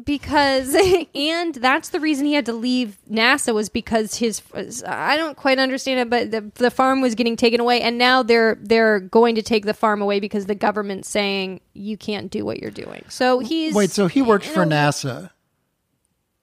[0.04, 0.76] Because
[1.16, 4.42] and that's the reason he had to leave NASA was because his
[4.86, 8.22] I don't quite understand it but the, the farm was getting taken away and now
[8.22, 12.46] they're they're going to take the farm away because the government's saying you can't do
[12.46, 13.04] what you're doing.
[13.10, 15.32] So he's Wait, so he worked for NASA.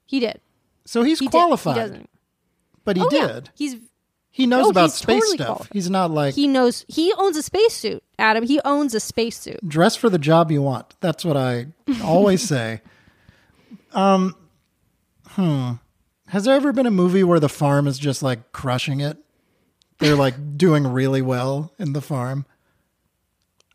[0.05, 0.41] He did.
[0.85, 1.31] So he's He did.
[1.31, 1.75] qualified.
[1.75, 2.09] He doesn't.
[2.85, 3.45] But he oh, did.
[3.45, 3.51] Yeah.
[3.55, 3.75] He's
[4.29, 5.47] He knows Oh, about space totally stuff.
[5.47, 5.73] qualified.
[5.73, 8.43] He's not like he knows he owns a spacesuit, Adam.
[8.43, 9.67] He owns a spacesuit.
[9.67, 10.95] dress for the job you want.
[10.99, 11.67] That's what I
[12.03, 12.81] always say.
[13.97, 14.35] Um,
[15.29, 15.71] hmm.
[16.27, 19.17] Has there ever been a movie where the farm is just like crushing it?
[19.99, 22.45] They're like doing really well in the farm.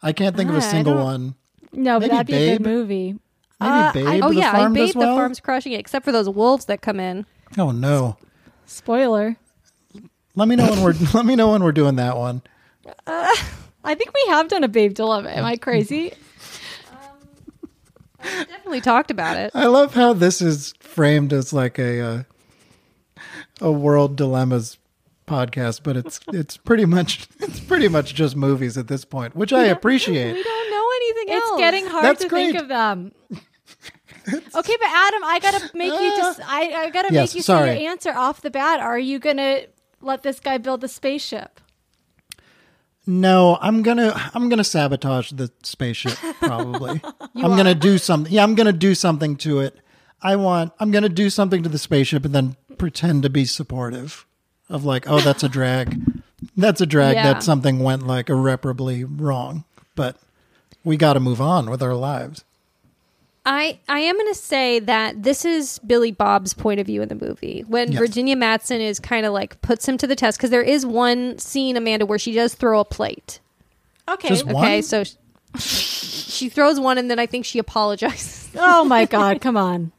[0.03, 1.35] I can't think of a I single don't- one.
[1.75, 2.67] No, but Maybe that'd be a good Babe?
[2.67, 3.07] movie.
[3.13, 3.21] Maybe
[3.61, 4.07] Uh, Babe.
[4.07, 5.15] I- oh the yeah, farm I Babe well.
[5.15, 7.25] the farm's crushing it, except for those wolves that come in.
[7.59, 8.17] Oh no!
[8.67, 9.37] Spoiler.
[10.35, 12.43] Let me know when we're let me know when we're doing that one.
[13.07, 15.31] I think we have done a Babe Dilemma.
[15.31, 16.13] Am I crazy?
[18.23, 19.51] Definitely talked about it.
[19.55, 22.23] I love how this is framed as like a uh,
[23.61, 24.79] a world dilemmas
[25.27, 29.53] podcast, but it's it's pretty much it's pretty much just movies at this point, which
[29.53, 30.33] I appreciate.
[30.35, 31.59] We don't know anything It's else.
[31.59, 32.53] getting hard That's to great.
[32.53, 33.13] think of them.
[33.33, 37.69] okay, but Adam, I gotta make you just I, I gotta Yes, make you sorry.
[37.71, 38.81] say your answer off the bat.
[38.81, 39.63] Are you gonna
[40.01, 41.61] let this guy build the spaceship?
[43.07, 46.17] No, I'm gonna I'm gonna sabotage the spaceship.
[46.41, 47.01] Probably,
[47.35, 48.33] I'm gonna do something.
[48.33, 49.77] Yeah, I'm gonna do something to it.
[50.23, 50.73] I want.
[50.79, 54.25] I'm gonna do something to the spaceship and then pretend to be supportive
[54.69, 56.01] of like, oh, that's a drag.
[56.57, 57.33] That's a drag Yeah.
[57.35, 59.65] that something went like irreparably wrong.
[59.97, 60.17] But
[60.85, 62.45] we got to move on with our lives.
[63.45, 67.09] I I am going to say that this is Billy Bob's point of view in
[67.09, 67.99] the movie when Yes.
[67.99, 71.39] Virginia Madsen is kind of like puts him to the test because there is one
[71.39, 73.41] scene Amanda where she does throw a plate.
[74.09, 74.29] Okay.
[74.29, 74.65] Just one?
[74.65, 75.15] Okay, so sh-
[75.59, 78.51] she throws one and then I think she apologizes.
[78.57, 79.91] oh my god, come on.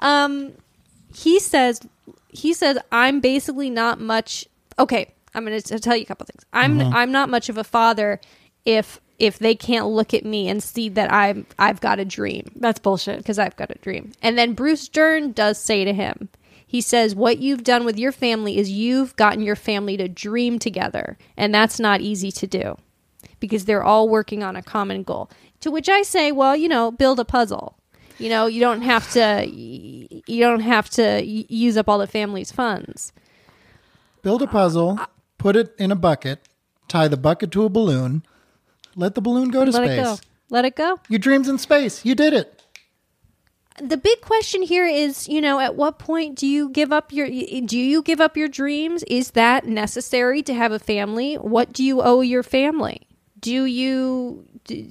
[0.00, 0.52] Um,
[1.14, 1.80] he says
[2.28, 4.46] he says I'm basically not much.
[4.78, 6.44] Okay, I'm going to tell you a couple things.
[6.52, 8.20] I'm I'm not much of a father
[8.66, 12.50] if if they can't look at me and see that I'm I've got a dream.
[12.56, 13.18] That's bullshit.
[13.18, 14.12] because I've got a dream.
[14.22, 16.28] And then Bruce Dern does say to him,
[16.66, 20.58] he says, What you've done with your family is you've gotten your family to dream
[20.58, 21.16] together.
[21.36, 22.76] And that's not easy to do
[23.40, 25.30] because they're all working on a common goal.
[25.60, 27.78] To which I say, Well, you know, build a puzzle.
[28.18, 29.46] You know, you don't have to.
[29.46, 33.12] You don't have to use up all the family's funds.
[34.22, 34.98] Build a puzzle,
[35.38, 36.40] put it in a bucket,
[36.88, 38.24] tie the bucket to a balloon,
[38.96, 39.98] let the balloon go to Let space.
[39.98, 40.16] it go.
[40.50, 40.98] Let it go.
[41.08, 42.04] Your dreams in space.
[42.04, 42.62] You did it.
[43.82, 47.28] the big question here is you know at what point do you give up your
[47.28, 51.84] do you give up your dreams is that necessary to have a family what do
[51.84, 53.06] you owe your family
[53.38, 54.82] do you d-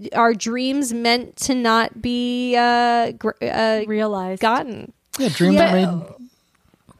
[0.00, 4.42] d- are dreams meant to not be uh, gr- uh Realized.
[4.42, 5.88] gotten Yeah, dreams are made.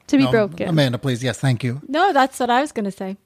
[0.08, 0.68] To be No, broken.
[0.68, 1.24] Amanda, please.
[1.24, 1.80] Yes, thank you.
[1.88, 3.16] No, that's what I was going to say.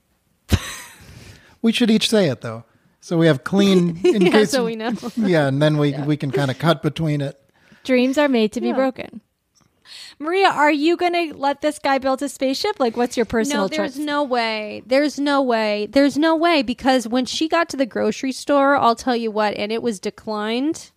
[1.63, 2.65] We should each say it though,
[3.07, 4.01] so we have clean.
[4.05, 4.93] In Yeah, case, so we know.
[5.17, 7.41] Yeah, and then we we can kind of cut between it.
[7.85, 8.75] Dreams are made to be Yeah.
[8.75, 9.21] broken.
[10.19, 12.81] Maria, are you going to let this guy build a spaceship?
[12.81, 14.05] Like, what's your personal No, there's choice?
[14.05, 14.83] no way.
[14.87, 15.87] There's no way.
[15.87, 19.55] There's no way because when she got to the grocery store, I'll tell you what,
[19.57, 20.91] and it was declined.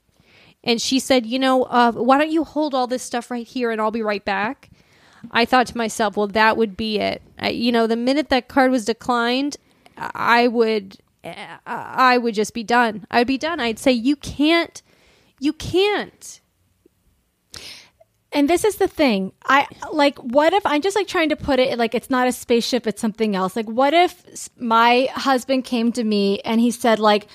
[0.64, 3.70] And she said, "You know, uh, why don't you hold all this stuff right here,
[3.72, 4.70] and I'll be right back."
[5.32, 8.48] I thought to myself, "Well, that would be it." I, you know, the minute that
[8.48, 9.58] card was declined,
[9.98, 13.06] I would, I would just be done.
[13.12, 13.60] I'd be done.
[13.60, 14.82] I'd say, "You can't,
[15.40, 16.40] you can't."
[18.32, 19.32] And this is the thing.
[19.46, 22.32] I like what if I'm just like trying to put it like it's not a
[22.32, 23.56] spaceship, it's something else.
[23.56, 27.28] Like what if my husband came to me and he said like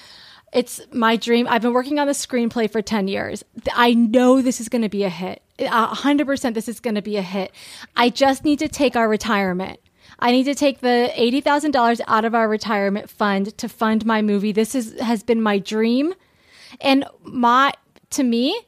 [0.53, 1.49] it's my dream.
[1.51, 3.45] I've been working on the screenplay for 10 years.
[3.73, 5.43] I know this is going to be a hit.
[5.59, 7.51] A 100% this is going to be a hit.
[7.97, 9.81] I just need to take our retirement.
[10.19, 14.53] I need to take the $80,000 out of our retirement fund to fund my movie.
[14.53, 16.15] This is has been my dream.
[16.81, 17.73] And my
[18.11, 18.59] to me,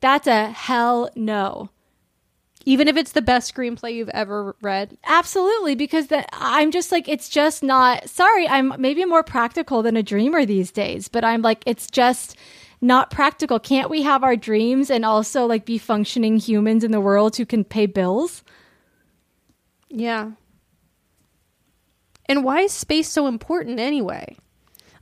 [0.00, 1.70] that's a hell no.
[2.68, 7.08] Even if it's the best screenplay you've ever read, Absolutely, because that I'm just like
[7.08, 8.08] it's just not.
[8.08, 12.36] Sorry, I'm maybe more practical than a dreamer these days, but I'm like it's just
[12.80, 13.58] not practical.
[13.58, 17.46] Can't we have our dreams and also like be functioning humans in the world who
[17.46, 18.42] can pay bills?
[19.88, 20.32] Yeah.
[22.28, 24.36] And why is space so important anyway?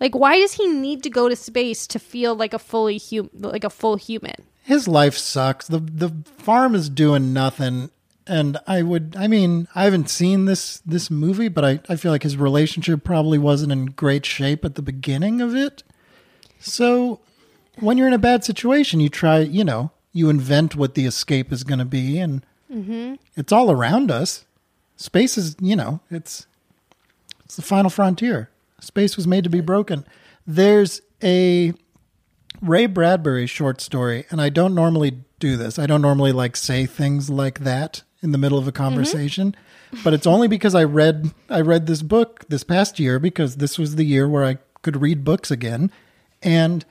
[0.01, 3.31] Like why does he need to go to space to feel like a fully hum-
[3.33, 4.35] like a full human?
[4.63, 5.67] His life sucks.
[5.67, 7.91] the The farm is doing nothing,
[8.27, 9.15] and I would.
[9.17, 13.05] I mean, I haven't seen this this movie, but I I feel like his relationship
[13.05, 15.83] probably wasn't in great shape at the beginning of it.
[16.59, 17.21] So,
[17.79, 19.41] when you're in a bad situation, you try.
[19.41, 23.15] You know, you invent what the escape is going to be, and mm-hmm.
[23.37, 24.47] it's all around us.
[24.97, 26.47] Space is, you know, it's
[27.55, 28.51] it's the final frontier.
[28.81, 30.05] Space was made to be broken.
[30.45, 31.73] There's a
[32.61, 35.79] Ray Bradbury short story, and I don't normally do this.
[35.79, 38.83] I don't normally like say things like that in the middle of a mm-hmm.
[38.83, 39.55] conversation,
[40.03, 43.79] but it's only because I read I read this book this past year because this
[43.79, 45.93] was the year where I could read books again.
[46.43, 46.85] And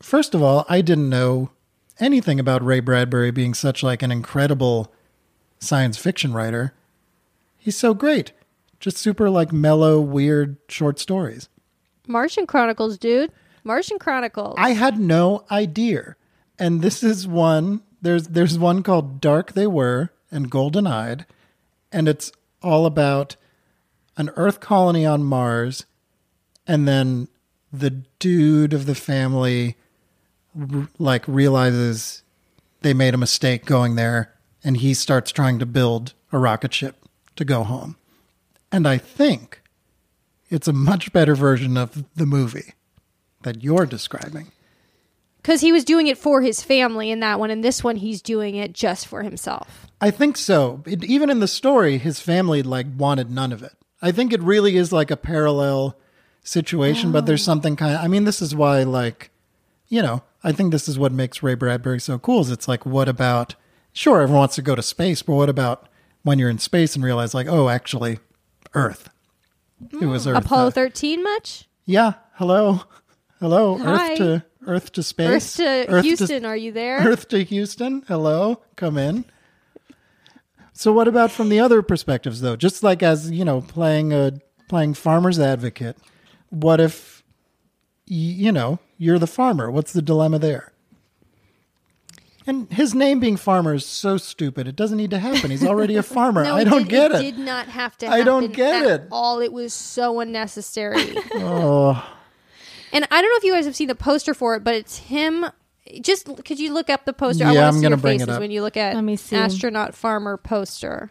[0.00, 1.50] first of all, I didn't know
[1.98, 4.92] anything about Ray Bradbury being such like an incredible
[5.58, 6.74] science fiction writer.
[7.58, 8.30] He's so great.
[8.84, 11.48] Just super like mellow, weird short stories.
[12.06, 13.32] Martian Chronicles, dude.
[13.64, 14.56] Martian Chronicles.
[14.58, 16.16] I had no idea.
[16.58, 21.24] And this is one there's there's one called Dark They Were and Golden Eyed,
[21.92, 22.30] and it's
[22.62, 23.36] all about
[24.18, 25.86] an Earth colony on Mars,
[26.66, 27.28] and then
[27.72, 29.78] the dude of the family
[30.98, 32.22] like realizes
[32.82, 36.96] they made a mistake going there, and he starts trying to build a rocket ship
[37.36, 37.96] to go home.
[38.74, 39.62] And I think
[40.50, 42.74] it's a much better version of the movie
[43.44, 44.50] that you're describing.
[45.44, 48.20] Cuz he was doing it for his family in that one and this one he's
[48.20, 49.86] doing it just for himself.
[50.00, 50.82] I think so.
[50.86, 53.74] It, even in the story, his family like wanted none of it.
[54.02, 55.96] I think it really is like a parallel
[56.42, 57.50] situation, but there's oh.
[57.52, 58.00] something kind of.
[58.00, 59.30] I mean, this is why, like,
[59.86, 62.40] you know, I think this is what makes Ray Bradbury so cool.
[62.40, 63.54] Is it's like, what about?
[63.92, 65.88] Sure, everyone wants to go to space, but what about
[66.24, 68.18] when you're in space and realize, like, oh, actually,
[68.74, 69.08] Earth.
[70.00, 70.44] It was Earth.
[70.44, 71.68] Apollo uh, 13 much?
[71.84, 72.14] yeah.
[72.34, 72.80] Hello.
[73.40, 73.76] Hello.
[73.78, 74.12] Hi.
[74.12, 75.60] Earth to Earth to space.
[75.60, 76.98] Earth to Houston, are you there?
[76.98, 78.02] Earth to Houston.
[78.08, 79.24] Hello, come in.
[80.72, 82.56] So what about from the other perspectives though?
[82.56, 84.32] Just like as, you know, playing a
[84.68, 85.96] playing farmer's advocate.
[86.50, 87.22] What if
[88.06, 89.70] you know, you're the farmer?
[89.70, 90.72] What's the dilemma there?
[92.46, 94.68] And his name being farmer is so stupid.
[94.68, 95.50] It doesn't need to happen.
[95.50, 96.44] He's already a farmer.
[96.44, 97.14] No, I don't did, get it.
[97.24, 97.36] it.
[97.36, 99.08] did not have to I don't get at it.
[99.10, 99.40] all.
[99.40, 101.16] It was so unnecessary.
[101.36, 101.92] Oh,
[102.92, 104.98] And I don't know if you guys have seen the poster for it, but it's
[104.98, 105.46] him.
[106.02, 107.50] Just could you look up the poster?
[107.50, 108.40] Yeah, I'm to see gonna your bring it faces up.
[108.40, 109.36] when you look at Let me see.
[109.36, 111.10] astronaut farmer poster.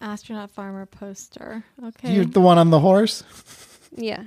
[0.00, 1.64] Astronaut farmer poster.
[1.84, 2.14] Okay.
[2.14, 3.24] you're the one on the horse?
[3.96, 4.22] Yeah,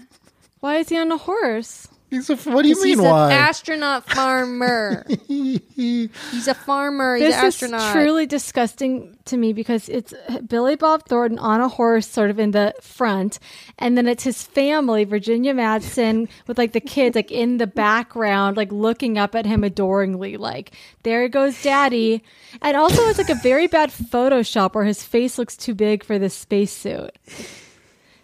[0.60, 1.88] Why is he on a horse?
[2.12, 3.32] He's a, what do you 'Cause mean he's why?
[3.32, 5.06] an astronaut farmer.
[5.28, 7.16] he's a farmer.
[7.16, 7.82] He's this an astronaut.
[7.82, 10.14] is truly disgusting to me because it's
[10.46, 13.40] Billy Bob Thornton on a horse, sort of in the front,
[13.80, 18.58] and then it's his family, Virginia Madsen, with like the kids, like in the background,
[18.58, 20.72] like looking up at him adoringly, like
[21.04, 22.22] there goes Daddy.
[22.62, 26.20] And also, it's like a very bad Photoshop where his face looks too big for
[26.20, 27.12] this spacesuit.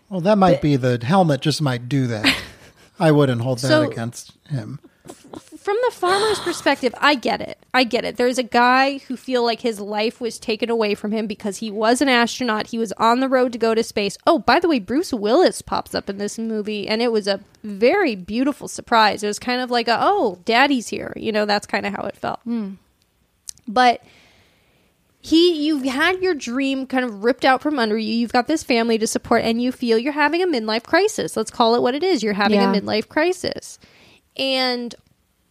[0.09, 1.39] Well, that might be the helmet.
[1.41, 2.25] Just might do that.
[2.99, 4.79] I wouldn't hold that So- against him.
[5.57, 7.57] from the farmer's perspective, I get it.
[7.73, 8.17] I get it.
[8.17, 11.69] There's a guy who feel like his life was taken away from him because he
[11.71, 12.67] was an astronaut.
[12.67, 14.17] He was on the road to go to space.
[14.25, 17.41] Oh, by the way, Bruce Willis pops up in this movie, and it was a
[17.63, 19.23] very beautiful surprise.
[19.23, 21.13] It was kind of like a oh, daddy's here.
[21.15, 22.39] You know, that's kind of how it felt.
[22.41, 22.71] Hmm.
[23.67, 24.01] But
[25.27, 28.63] he you've had your dream kind of ripped out from under you you've got this
[28.63, 31.93] family to support and you feel you're having a midlife crisis let's call it what
[31.95, 32.71] it is you're having Yeah.
[32.73, 33.77] a midlife crisis
[34.37, 34.95] and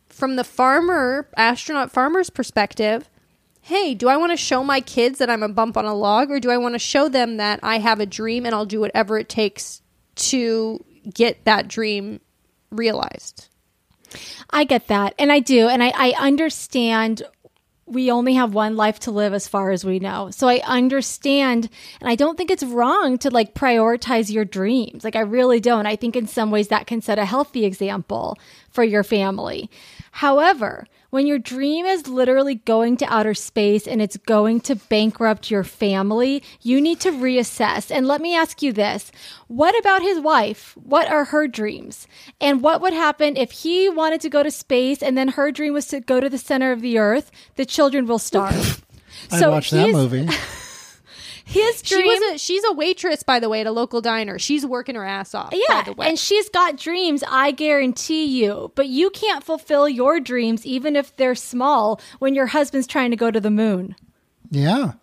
[0.08, 3.10] from the farmer astronaut farmer's perspective
[3.60, 6.30] hey do i want to show my kids that i'm a bump on a log
[6.30, 8.80] or do i want to show them that i have a dream and i'll do
[8.80, 9.82] whatever it takes
[10.14, 12.20] to get that dream
[12.70, 13.48] realized
[14.48, 15.14] I get that.
[15.18, 15.66] And I do.
[15.66, 17.22] And I, I understand
[17.86, 20.30] we only have one life to live as far as we know.
[20.32, 21.70] So I understand.
[22.00, 25.04] And I don't think it's wrong to like prioritize your dreams.
[25.04, 25.86] Like, I really don't.
[25.86, 28.38] I think in some ways that can set a healthy example
[28.70, 29.70] for your family.
[30.10, 35.50] However, when your dream is literally going to outer space and it's going to bankrupt
[35.50, 37.90] your family, you need to reassess.
[37.90, 39.12] And let me ask you this
[39.48, 40.74] what about his wife?
[40.76, 42.06] What are her dreams?
[42.40, 45.72] And what would happen if he wanted to go to space and then her dream
[45.72, 47.30] was to go to the center of the earth?
[47.56, 48.84] The children will starve.
[49.30, 50.28] I'd watch that movie.
[51.48, 52.02] His dream.
[52.02, 54.96] she was a she's a waitress by the way at a local diner she's working
[54.96, 56.08] her ass off by Yeah, the way.
[56.08, 58.72] and she's got dreams, I guarantee you.
[58.74, 63.16] But you can't fulfill your dreams, even if they're small, when your husband's trying to
[63.16, 63.94] go to the moon.
[64.50, 64.94] Yeah.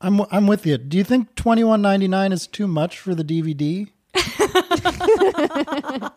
[0.00, 0.76] I'm I'm with you.
[0.78, 3.88] Do you think twenty one ninety nine is too much for the DVD?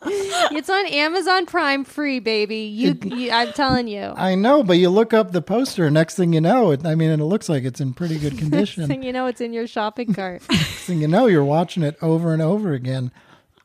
[0.53, 2.57] It's on Amazon Prime free, baby.
[2.57, 4.13] You, you I'm telling you.
[4.15, 5.89] I know, but you look up the poster.
[5.89, 8.37] Next thing you know, it, I mean, and it looks like it's in pretty good
[8.37, 8.87] condition.
[8.87, 10.43] Thing you know, it's in your shopping cart.
[10.49, 13.11] Next thing you know, you're watching it over and over again.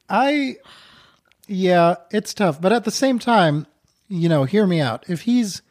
[0.09, 0.57] I,
[1.49, 3.67] yeah, it's tough, but at the same time,
[4.09, 5.05] you know, hear me out.
[5.09, 5.63] If he's,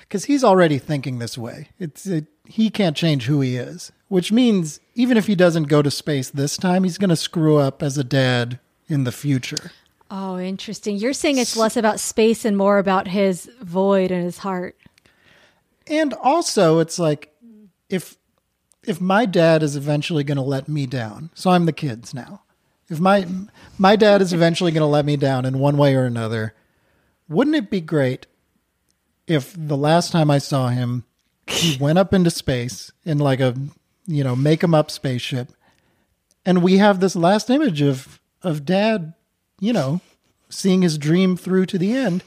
[0.00, 4.32] because he's already thinking this way, it's it, he can't change who he is, which
[4.32, 7.82] means even if he doesn't go to space this time, he's going to screw up
[7.82, 9.72] as a dad in the future.
[10.10, 10.96] Oh, interesting.
[10.96, 14.76] You're saying it's less about space and more about his void in his heart.
[15.88, 17.32] And also, it's like
[17.88, 18.16] if
[18.84, 22.42] if my dad is eventually going to let me down, so I'm the kids now.
[22.88, 23.26] If my
[23.78, 26.54] my dad is eventually going to let me down in one way or another,
[27.28, 28.26] wouldn't it be great
[29.26, 31.04] if the last time I saw him,
[31.46, 33.54] he went up into space in like a
[34.06, 35.50] you know make him up spaceship,
[36.44, 39.14] and we have this last image of of dad,
[39.60, 40.00] you know,
[40.48, 42.22] seeing his dream through to the end.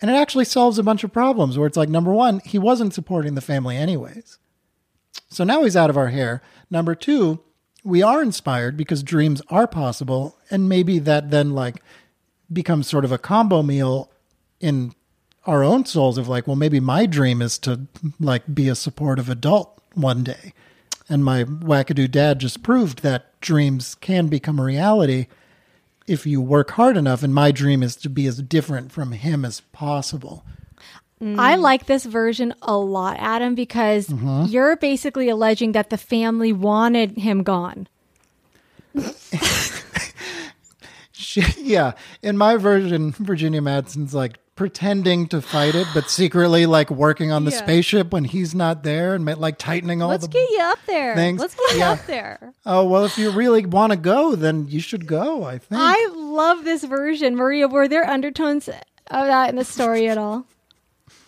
[0.00, 2.94] And it actually solves a bunch of problems where it's like, number one, he wasn't
[2.94, 4.38] supporting the family anyways.
[5.28, 6.42] So now he's out of our hair.
[6.70, 7.40] Number two,
[7.84, 10.36] we are inspired because dreams are possible.
[10.50, 11.82] And maybe that then like
[12.52, 14.10] becomes sort of a combo meal
[14.60, 14.92] in
[15.46, 17.86] our own souls of like, well, maybe my dream is to
[18.20, 20.52] like be a supportive adult one day.
[21.08, 25.26] And my wackadoo dad just proved that dreams can become a reality
[26.06, 27.22] if you work hard enough.
[27.22, 30.44] And my dream is to be as different from him as possible.
[31.22, 34.46] I like this version a lot, Adam, because mm-hmm.
[34.48, 37.86] you're basically alleging that the family wanted him gone.
[41.32, 46.90] She, yeah, in my version, Virginia Madsen's like pretending to fight it, but secretly like
[46.90, 47.56] working on the Yeah.
[47.58, 50.10] spaceship when he's not there and like tightening all.
[50.10, 50.32] Let's the.
[50.32, 51.14] get you up there.
[51.14, 51.40] things.
[51.40, 51.90] Let's get you Yeah.
[51.92, 52.52] up there.
[52.66, 55.44] Oh well, if you really want to go, then you should go.
[55.44, 55.80] I think.
[55.82, 57.34] I love this version.
[57.34, 58.76] Maria, were there undertones of
[59.08, 60.46] that in the story at all?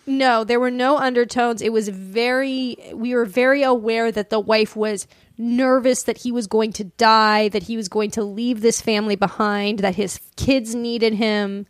[0.07, 1.61] No, there were no undertones.
[1.61, 6.47] It was very, we were very aware that the wife was nervous that he was
[6.47, 10.75] going to die, that he was going to leave this family behind, that his kids
[10.75, 11.65] needed him.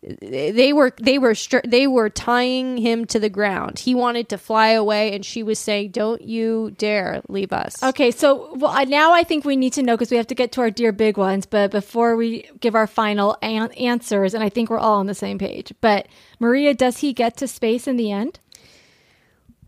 [0.00, 3.80] They were they were str- they were tying him to the ground.
[3.80, 8.12] He wanted to fly away, and she was saying, "Don't you dare leave us." Okay,
[8.12, 10.52] so well, I- now I think we need to know because we have to get
[10.52, 11.46] to our dear big ones.
[11.46, 15.14] But before we give our final an- answers, and I think we're all on the
[15.16, 15.72] same page.
[15.80, 16.06] But
[16.38, 18.38] Maria, does he get to space in the end?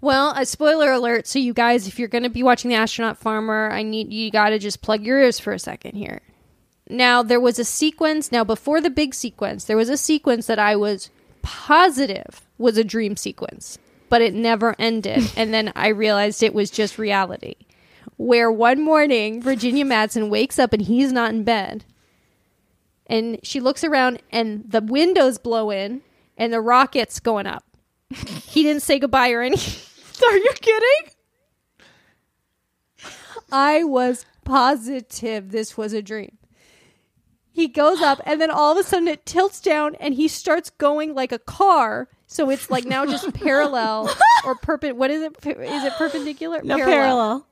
[0.01, 1.27] Well, a spoiler alert.
[1.27, 4.31] So, you guys, if you're going to be watching The Astronaut Farmer, I need you
[4.31, 6.23] got to just plug your ears for a second here.
[6.91, 8.33] Now, there was a sequence.
[8.33, 11.11] Now, before the big sequence, there was a sequence that I was
[11.43, 13.79] positive was a dream sequence,
[14.09, 15.33] but it never ended.
[15.37, 17.55] and then I realized it was just reality.
[18.17, 21.85] Where one morning, Virginia Madsen wakes up and he's not in bed.
[23.07, 26.03] And she looks around and the windows blow in
[26.37, 27.65] and the rocket's going up.
[28.45, 29.87] he didn't say goodbye or anything.
[30.29, 31.13] Are you kidding?
[33.53, 36.37] I was positive this was a dream.
[37.53, 40.71] He goes up, and then all of a sudden it tilts down, and he starts
[40.71, 42.09] going like a car.
[42.27, 44.09] So it's like now just parallel
[44.45, 44.95] or perpen.
[44.95, 45.37] What is it?
[45.47, 46.63] Is it perpendicular?
[46.63, 47.47] No parallel.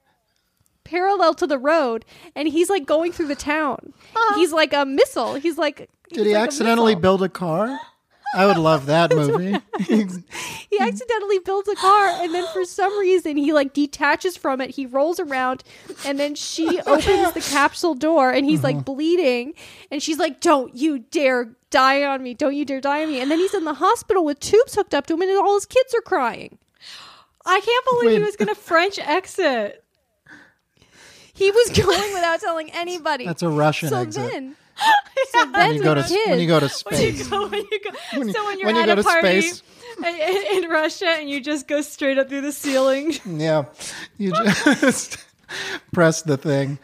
[0.85, 3.93] Parallel to the road, and he's like going through the town.
[4.15, 4.35] Uh-huh.
[4.37, 5.35] He's like a missile.
[5.35, 5.91] He's like.
[6.11, 7.79] Did he accidentally build a car?
[8.35, 9.59] I would love that movie.
[9.79, 14.71] he accidentally builds a car and then for some reason he like detaches from it.
[14.71, 15.65] He rolls around
[16.05, 18.93] and then she opens the capsule door and he's like mm-hmm.
[18.93, 19.55] bleeding.
[19.91, 22.35] And she's like don't you dare die on me.
[22.35, 23.21] Don't you dare die on me.
[23.21, 25.67] And then he's in the hospital with tubes hooked up to him and all his
[25.67, 26.59] kids are crying.
[27.47, 29.83] I can't believe he was going to French exit.
[31.33, 33.25] he was going without telling anybody.
[33.25, 34.31] That's a Russian so exit.
[34.31, 34.57] then
[35.33, 37.29] so then when you go to kids when you go to When you space.
[37.29, 39.03] go, when you go, When you- so when you're when you at go a to
[39.03, 39.63] party space.
[39.99, 43.15] in, in Russia and you just go straight up through the ceiling.
[43.27, 43.65] Yeah,
[44.19, 45.19] you just
[45.93, 46.79] press the thing.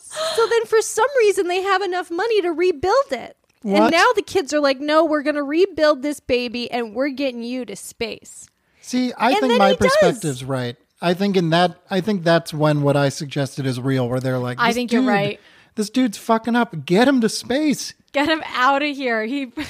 [0.00, 3.36] So then, for some reason, they have enough money to rebuild it.
[3.64, 7.10] And now the kids are like, no, we're going to rebuild this baby and we're
[7.10, 8.48] getting you to space.
[8.80, 9.86] See, I And think my he does.
[9.92, 10.76] perspective's right.
[11.00, 14.38] I think in that, I think that's when what I suggested is real, where they're
[14.40, 15.38] like, I "This think you're right.
[15.74, 16.84] This dude's fucking up.
[16.84, 17.94] Get him to space.
[18.12, 19.24] Get him out of here.
[19.24, 19.52] He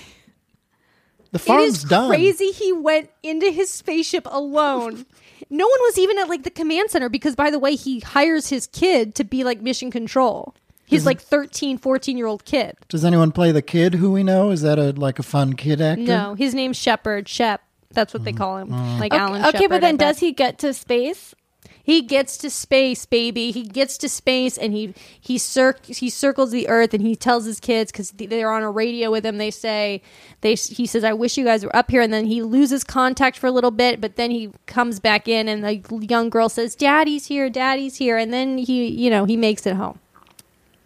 [1.32, 2.10] The it farm's is done.
[2.10, 5.06] crazy he went into his spaceship alone.
[5.50, 8.48] no one was even at like the command center because, by the way, he hires
[8.48, 10.54] his kid to be like mission control.
[10.84, 12.76] He's like 13, 14 year old kid.
[12.88, 14.50] Does anyone play the kid who we know?
[14.50, 16.02] Is that a like a fun kid actor?
[16.02, 17.28] No, his name's Shepard.
[17.28, 17.62] Shep.
[17.92, 18.36] That's what they mm.
[18.36, 18.68] call him.
[18.68, 19.00] Mm.
[19.00, 21.34] Like Alan okay, Shepard, but then does he get to space?
[21.82, 23.50] He gets to space, baby.
[23.50, 27.44] He gets to space, and he he cir- he circles the Earth, and he tells
[27.44, 29.38] his kids because they're on a radio with him.
[29.38, 30.00] They say
[30.42, 33.36] they he says, "I wish you guys were up here," and then he loses contact
[33.36, 36.76] for a little bit, but then he comes back in, and the young girl says,
[36.76, 39.98] "Daddy's here, Daddy's here," and then he you know he makes it home.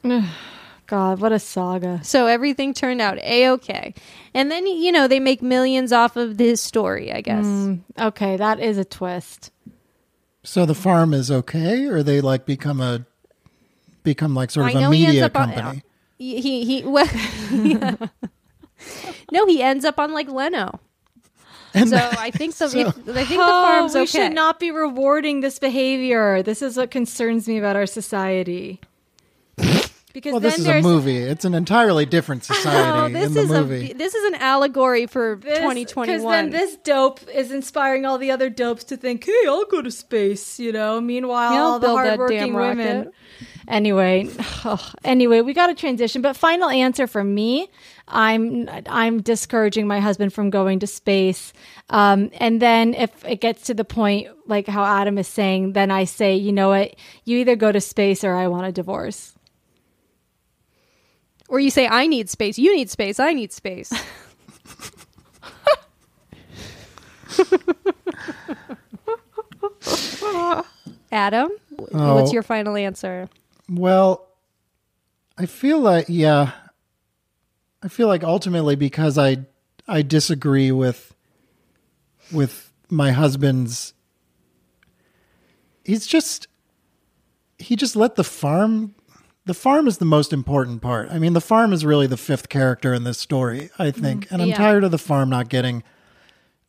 [0.86, 2.00] God, what a saga.
[2.04, 3.92] So everything turned out a okay,
[4.32, 7.12] and then you know they make millions off of this story.
[7.12, 7.44] I guess.
[7.44, 9.50] Mm, okay, that is a twist.
[10.46, 13.04] So the farm is okay, or they like become a
[14.04, 15.82] become like sort of a know he ends media up on- company.
[16.18, 17.08] he he, he well,
[19.32, 20.78] no, he ends up on like Leno.
[21.74, 24.60] And So I think the So- if, I think the oh, farm's we should not
[24.60, 26.44] be rewarding this behavior.
[26.44, 28.80] This is what concerns me about our society.
[30.16, 31.18] Because well, then this is a movie.
[31.18, 33.90] It's an entirely different Oh, society this in the is movie.
[33.90, 36.32] a this is an allegory for this- 'cause 2021.
[36.32, 39.90] then this dope is inspiring all the other dopes to think, "Hey, I'll go to
[39.90, 41.02] space." You know.
[41.02, 42.96] Meanwhile, He'll all the hardworking women.
[42.98, 43.12] rocket.
[43.68, 44.30] Anyway,
[45.04, 46.22] anyway, we got to transition.
[46.22, 47.68] But final answer for me,
[48.08, 51.52] I'm I'm discouraging my husband from going to space.
[51.90, 55.90] Um, and then if it gets to the point like how Adam is saying, then
[55.90, 56.94] I say, you know what,
[57.26, 59.34] you either go to space or I want a divorce.
[61.48, 63.92] Or you say I need space, you need space, I need space.
[71.12, 72.32] Adam, w- what's Oh.
[72.32, 73.28] your final answer?
[73.68, 74.26] Well,
[75.38, 76.52] I feel like yeah,
[77.82, 79.38] I feel like ultimately because I
[79.88, 81.14] I disagree with
[82.32, 83.92] with my husband's.
[85.84, 86.48] He's just
[87.58, 88.94] he just let the farm.
[89.46, 91.08] The farm is the most important part.
[91.10, 94.02] I mean, the farm is really the fifth character in this story, I mm-hmm.
[94.02, 94.56] think, and I'm Yeah.
[94.56, 95.82] tired of the farm not getting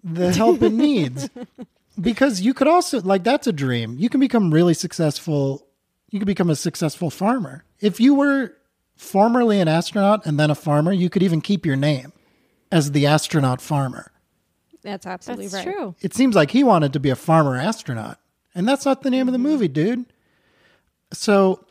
[0.03, 1.29] the help it needs.
[1.99, 3.95] Because you could also like that's a dream.
[3.97, 5.65] You can become really successful.
[6.11, 7.63] You could become a successful farmer.
[7.81, 8.53] If you were
[8.95, 12.13] formerly an astronaut and then a farmer, you could even keep your name
[12.71, 14.11] as the astronaut farmer.
[14.83, 15.75] That's absolutely That's right.
[15.75, 15.95] true.
[16.01, 18.19] It seems like he wanted to be a farmer astronaut,
[18.53, 19.47] and that's not the name of the mm-hmm.
[19.47, 20.05] movie, dude.
[21.11, 21.65] So,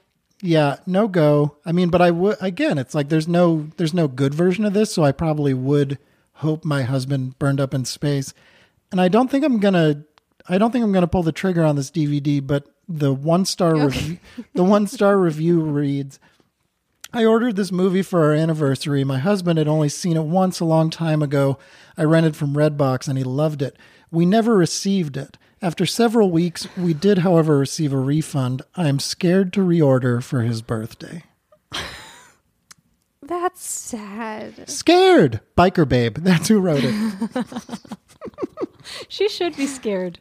[0.47, 1.57] yeah, no go.
[1.67, 2.79] I mean, but I would again.
[2.79, 5.99] It's like there's no there's no good version of this, so I probably would
[6.35, 8.33] hope my husband burned up in space.
[8.93, 10.05] And I don't think I'm gonna.
[10.49, 12.45] I don't think I'm gonna pull the trigger on this DVD.
[12.47, 14.19] But the one star review,
[14.55, 16.19] the one star review reads.
[17.13, 19.03] I ordered this movie for our anniversary.
[19.03, 21.59] My husband had only seen it once a long time ago.
[21.97, 23.77] I rented from Redbox and he loved it.
[24.11, 25.39] We never received it.
[25.63, 28.63] After several weeks, we did, however, receive a refund.
[28.75, 31.25] I am scared to reorder for his birthday.
[33.23, 34.69] That's sad.
[34.69, 35.41] Scared!
[35.57, 36.19] Biker Babe.
[36.19, 37.45] That's who wrote it.
[39.09, 40.21] She should be scared.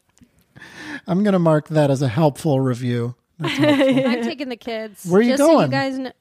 [1.06, 3.14] I'm going to mark that as a helpful review.
[3.40, 5.06] I'm taking the kids.
[5.06, 5.68] Where are you just So going?
[5.68, 6.12] you guys know.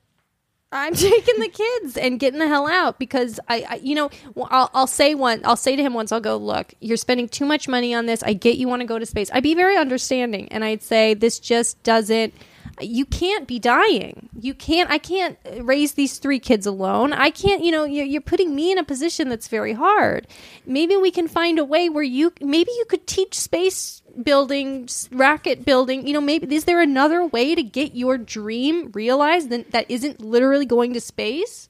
[0.74, 4.10] I'm taking the kids and getting the hell out because I, I you know,
[4.50, 7.46] I'll, I'll say one, I'll say to him once, I'll go, look, you're spending too
[7.46, 8.22] much money on this.
[8.24, 9.30] I get you want to go to space.
[9.32, 12.34] I'd be very understanding, and I'd say this just doesn't.
[12.80, 14.28] you can't be dying.
[14.38, 14.90] You can't.
[14.90, 17.12] I can't raise these three kids alone.
[17.12, 17.62] I can't.
[17.64, 20.26] You know, you're, you're putting me in a position that's very hard.
[20.66, 22.32] Maybe we can find a way where you.
[22.40, 26.06] Maybe you could teach space building, rocket building.
[26.06, 30.20] You know, maybe is there another way to get your dream realized than, that isn't
[30.20, 31.68] literally going to space?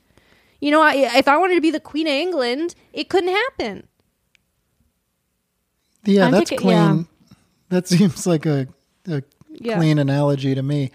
[0.60, 3.86] You know, I, if I wanted to be the Queen of England, it couldn't happen.
[6.04, 6.76] Yeah, I'm that's thinking- clean.
[6.98, 7.02] yeah.
[7.70, 8.68] That seems like a,
[9.08, 9.76] a Yeah.
[9.78, 10.90] clean analogy to me.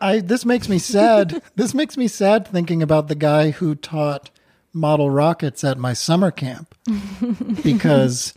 [0.00, 1.42] I this makes me sad.
[1.56, 4.30] this makes me sad thinking about the guy who taught
[4.72, 6.74] model rockets at my summer camp
[7.62, 8.32] because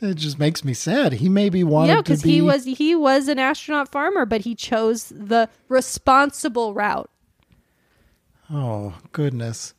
[0.00, 1.12] it just makes me sad.
[1.14, 4.42] He maybe wanted Yeah, to because be he was he was an astronaut farmer, but
[4.42, 7.10] he chose the responsible route.
[8.52, 9.74] Oh, goodness.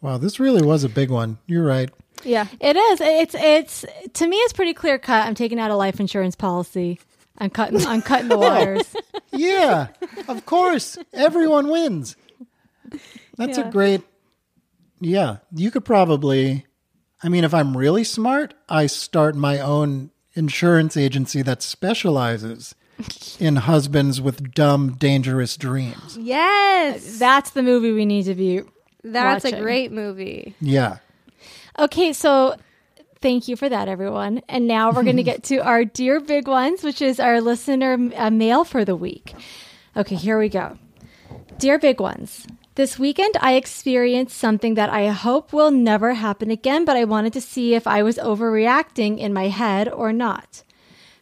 [0.00, 1.38] Wow, this really was a big one.
[1.46, 1.90] You're right.
[2.24, 2.46] Yeah.
[2.60, 3.00] It is.
[3.00, 3.84] It's it's
[4.14, 5.26] to me it's pretty clear cut.
[5.26, 7.00] I'm taking out a life insurance policy.
[7.38, 8.94] I'm cutting I'm cutting the oh, wires.
[9.32, 9.88] Yeah,
[10.28, 10.96] of course.
[11.12, 12.16] Everyone wins.
[13.36, 13.68] That's Yeah.
[13.68, 14.02] a great.
[15.00, 16.64] Yeah, you could probably.
[17.22, 22.74] I mean, if I'm really smart, I start my own insurance agency that specializes
[23.40, 26.16] in husbands with dumb, dangerous dreams.
[26.20, 27.18] Yes.
[27.18, 28.62] That's the movie we need to be
[29.02, 30.54] That's a great movie.
[30.60, 30.98] Yeah.
[31.78, 32.56] Okay, so
[33.20, 34.42] thank you for that, everyone.
[34.48, 38.10] And now we're going to get to our Dear Big Ones, which is our listener
[38.16, 39.34] uh, mail for the week.
[39.96, 40.78] Okay, here we go.
[41.58, 42.46] Dear Big Ones,
[42.76, 47.32] this weekend I experienced something that I hope will never happen again, but I wanted
[47.32, 50.62] to see if I was overreacting in my head or not.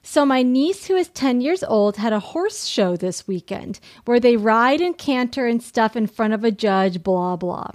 [0.03, 4.21] So, my niece, who is 10 years old, had a horse show this weekend where
[4.21, 7.71] they ride and canter and stuff in front of a judge, blah, blah.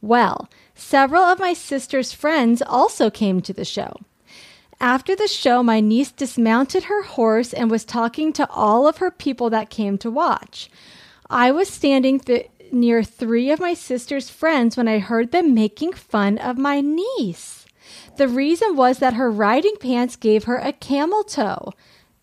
[0.00, 3.92] Well, several of my sister's friends also came to the show.
[4.80, 9.10] After the show, my niece dismounted her horse and was talking to all of her
[9.10, 10.70] people that came to watch.
[11.30, 15.92] I was standing th- near three of my sister's friends when I heard them making
[15.92, 17.66] fun of my niece.
[18.16, 21.72] The reason was that her riding pants gave her a camel toe.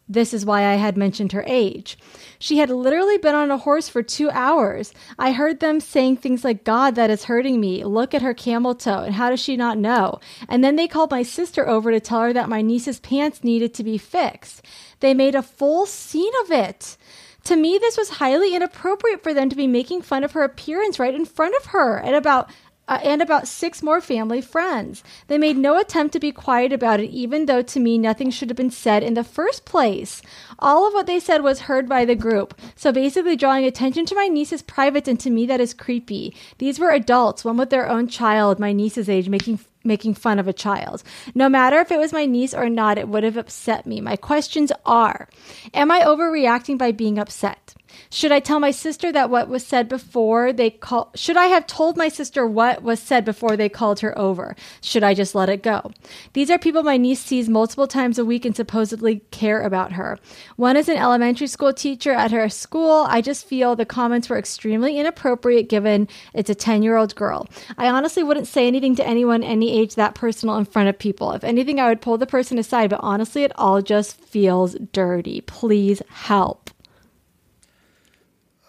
[0.07, 1.97] This is why I had mentioned her age.
[2.37, 4.93] She had literally been on a horse for two hours.
[5.17, 7.83] I heard them saying things like, God, that is hurting me.
[7.83, 8.99] Look at her camel toe.
[8.99, 10.19] And how does she not know?
[10.47, 13.73] And then they called my sister over to tell her that my niece's pants needed
[13.73, 14.61] to be fixed.
[14.99, 16.97] They made a full scene of it.
[17.45, 20.97] To me, this was highly inappropriate for them to be making fun of her appearance
[20.99, 22.49] right in front of her and about
[22.87, 25.03] uh, and about six more family friends.
[25.27, 28.49] They made no attempt to be quiet about it, even though to me nothing should
[28.49, 30.21] have been said in the first place.
[30.59, 34.15] All of what they said was heard by the group, so basically drawing attention to
[34.15, 36.35] my niece's is private, and to me that is creepy.
[36.59, 40.47] These were adults, one with their own child, my niece's age, making making fun of
[40.47, 41.03] a child.
[41.33, 44.01] No matter if it was my niece or not, it would have upset me.
[44.01, 45.29] My questions are
[45.73, 47.75] Am I overreacting by being upset?
[48.09, 51.67] Should I tell my sister that what was said before they call should I have
[51.67, 54.55] told my sister what was said before they called her over?
[54.81, 55.91] Should I just let it go?
[56.33, 60.19] These are people my niece sees multiple times a week and supposedly care about her.
[60.55, 63.05] One is an elementary school teacher at her school.
[63.07, 67.47] I just feel the comments were extremely inappropriate given it's a 10-year-old girl.
[67.77, 71.31] I honestly wouldn't say anything to anyone any age that personal in front of people.
[71.31, 75.41] If anything, I would pull the person aside, but honestly, it all just feels dirty.
[75.41, 76.64] Please help.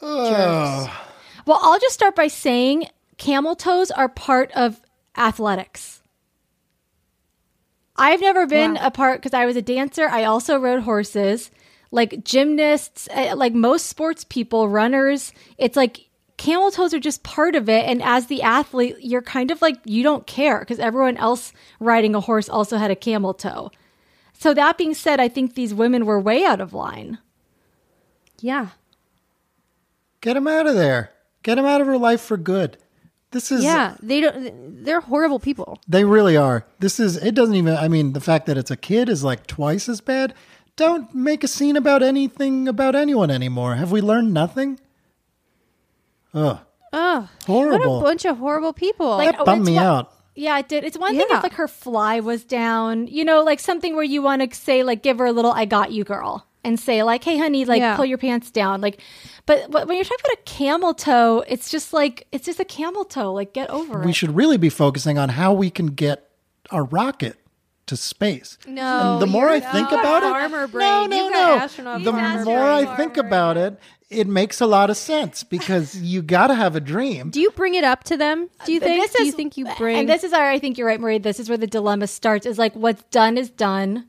[0.02, 2.88] Well, I'll just start by saying
[3.18, 4.80] camel toes are part of
[5.16, 6.02] athletics.
[7.96, 8.80] I've never been Wow.
[8.86, 10.08] a part because I was a dancer.
[10.08, 11.50] I also rode horses.
[11.90, 17.54] Like gymnasts, eh, like most sports people, runners, it's like camel toes are just part
[17.54, 17.86] of it.
[17.86, 22.14] And as the athlete, you're kind of like, you don't care because everyone else riding
[22.14, 23.70] a horse also had a camel toe.
[24.38, 27.16] So, that being said, I think these women were way out of line.
[28.40, 28.70] Yeah.
[30.26, 31.12] Get him out of there.
[31.44, 32.78] Get him out of her life for good.
[33.30, 33.94] This is Yeah.
[34.02, 35.78] They don't they're horrible people.
[35.86, 36.66] They really are.
[36.80, 39.46] This is it doesn't even I mean the fact that it's a kid is like
[39.46, 40.34] twice as bad.
[40.74, 43.76] Don't make a scene about anything about anyone anymore.
[43.76, 44.80] Have we learned nothing?
[46.34, 46.58] Ugh.
[46.92, 47.28] Ugh.
[47.46, 47.94] Horrible.
[47.94, 49.10] What a bunch of horrible people.
[49.10, 50.12] Like, that oh, bummed me one- out.
[50.34, 50.82] Yeah, it did.
[50.82, 51.36] It's one thing Yeah.
[51.36, 54.82] if like her fly was down, you know, like something where you want to say
[54.82, 57.80] like give her a little "I got you, girl," and say like, "Hey, honey, like
[57.80, 57.96] Yeah.
[57.96, 59.00] pull your pants down." Like,
[59.46, 62.64] but wh- when you're talking about a camel toe, it's just like it's just a
[62.64, 63.32] camel toe.
[63.32, 64.06] Like, get over We it.
[64.06, 66.28] We should really be focusing on how we can get
[66.70, 67.36] a rocket
[67.86, 68.58] to space.
[68.66, 71.08] No, And the more you're I think about it, farmer brain.
[71.08, 71.98] no, no, no.
[72.00, 72.12] The
[72.44, 72.58] more.
[72.64, 73.78] I think about it,
[74.10, 77.30] it makes a lot of sense because you got to have a dream.
[77.30, 78.48] Do you bring it up to them?
[78.64, 79.00] Do you think?
[79.02, 79.98] this Do you is- think you bring?
[79.98, 81.18] And this is where I think you're right, Marie.
[81.18, 82.44] This is where the dilemma starts.
[82.44, 84.06] Is like what's done is done.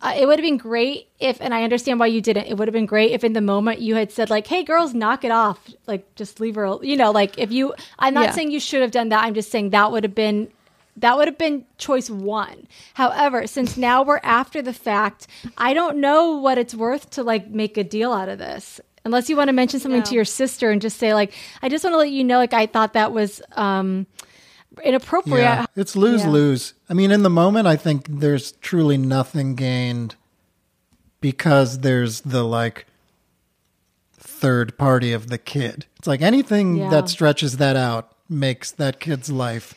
[0.00, 2.46] Uh, it would have been great if, and I understand why you didn't.
[2.46, 4.94] It would have been great if in the moment you had said like, "Hey, girls,
[4.94, 5.58] knock it off.
[5.86, 7.74] Like, just leave her." You know, like if you.
[7.98, 8.30] I'm not Yeah.
[8.32, 9.24] saying you should have done that.
[9.24, 10.48] I'm just saying that would have been.
[10.96, 12.66] That would have been choice one.
[12.94, 15.26] However, since now we're after the fact,
[15.56, 18.80] I don't know what it's worth to like make a deal out of this.
[19.04, 21.32] Unless you want to mention something to your sister and just say like,
[21.62, 24.06] I just want to let you know, like I thought that was um
[24.82, 25.38] inappropriate.
[25.40, 26.30] Yeah, it's lose Yeah.
[26.30, 26.74] lose.
[26.88, 30.14] I mean, in the moment, I think there's truly nothing gained
[31.20, 32.86] because there's the like
[34.16, 35.86] third party of the kid.
[35.98, 36.90] It's like anything Yeah.
[36.90, 39.74] that stretches that out makes that kid's life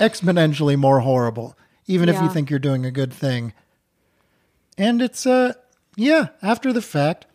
[0.00, 1.56] exponentially more horrible,
[1.86, 3.52] even if you think you're doing a good thing.
[4.78, 5.52] And it's uh
[5.94, 7.26] yeah, after the fact,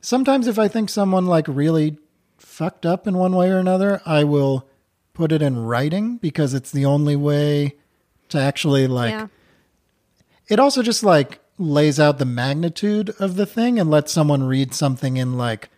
[0.00, 1.96] sometimes if I think someone like really
[2.36, 4.66] fucked up in one way or another, I will
[5.14, 7.76] put it in writing because it's the only way
[8.28, 9.26] to actually like yeah.
[10.48, 14.72] it also just like lays out the magnitude of the thing and lets someone read
[14.74, 15.68] something in like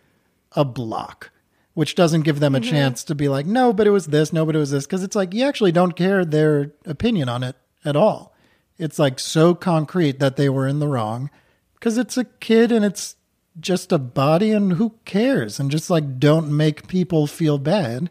[0.53, 1.31] a block
[1.73, 2.69] which doesn't give them a mm-hmm.
[2.69, 5.03] chance to be like no but it was this no but it was this because
[5.03, 7.55] it's like you actually don't care their opinion on it
[7.85, 8.33] at all.
[8.77, 11.29] It's like so concrete that they were in the wrong
[11.75, 13.15] because it's a kid and it's
[13.57, 15.59] just a body and who cares?
[15.59, 18.09] And just like don't make people feel bad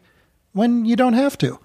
[0.55, 1.59] when you don't have to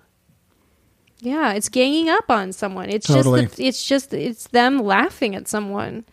[1.21, 2.91] Yeah, it's ganging up on someone.
[2.91, 3.43] It's Totally.
[3.43, 6.05] just the, it's just it's them laughing at someone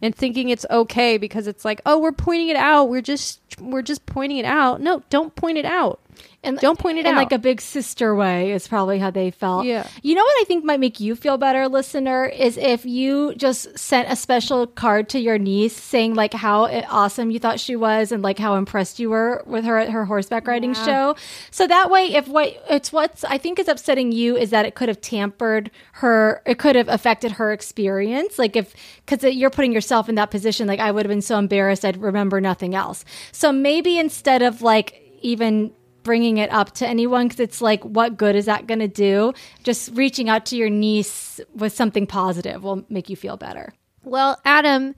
[0.00, 2.88] and thinking it's okay because it's like, "Oh, we're pointing it out.
[2.88, 6.00] We're just we're just pointing it out." No, don't point it out.
[6.44, 7.16] And Don't point it in out.
[7.16, 9.66] like a big sister way is probably how they felt.
[9.66, 9.86] Yeah.
[10.02, 13.76] You know what I think might make you feel better, listener, is if you just
[13.76, 18.12] sent a special card to your niece saying like how awesome you thought she was
[18.12, 21.16] and like how impressed you were with her at her horseback riding show.
[21.50, 24.76] So that way, if what it's what's I think is upsetting you is that it
[24.76, 28.38] could have tampered her, it could have affected her experience.
[28.38, 28.74] Like if
[29.04, 31.96] because you're putting yourself in that position, like I would have been so embarrassed, I'd
[31.96, 33.04] remember nothing else.
[33.32, 35.72] So maybe instead of like even
[36.08, 39.34] bringing it up to anyone because it's like what good is that going to do
[39.62, 44.40] just reaching out to your niece with something positive will make you feel better Well,
[44.46, 44.94] Adam,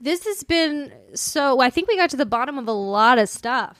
[0.00, 3.28] this has been so I think we got to the bottom of a lot of
[3.28, 3.76] stuff.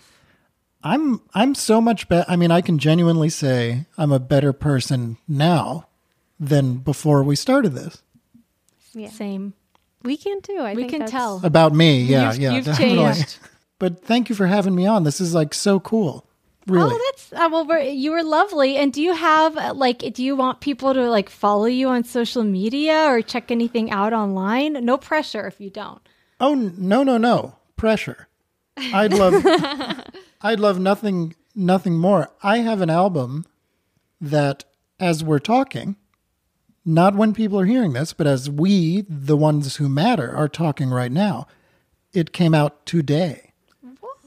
[0.82, 2.26] I'm I'm so much better.
[2.28, 5.86] I mean, I can genuinely say I'm a better person now
[6.40, 8.02] than before we started this.
[8.92, 9.10] Yeah.
[9.10, 9.54] same
[10.02, 10.58] We can too.
[10.58, 12.96] I we think can that's- tell About me, yeah, You've- yeah, you've definitely.
[13.14, 13.38] changed.
[13.78, 15.04] But thank you for having me on.
[15.04, 16.26] This is like so cool.
[16.66, 16.94] Really.
[16.94, 17.66] Oh, that's uh, well.
[17.66, 18.76] we're- You were lovely.
[18.76, 19.98] And do you have uh, like?
[20.14, 24.12] Do you want people to like follow you on social media or check anything out
[24.12, 24.72] online?
[24.84, 26.00] No pressure if you don't.
[26.40, 27.56] Oh no, no, no.
[27.76, 28.28] Pressure.
[28.76, 29.44] I'd love
[30.40, 32.30] I'd love nothing nothing more.
[32.42, 33.44] I have an album
[34.20, 34.64] that
[34.98, 35.96] as we're talking,
[36.84, 40.90] not when people are hearing this, but as we, the ones who matter, are talking
[40.90, 41.46] right now,
[42.12, 43.43] it came out today.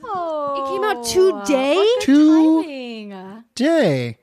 [0.09, 1.85] Oh, It came out today?
[3.55, 4.17] Today.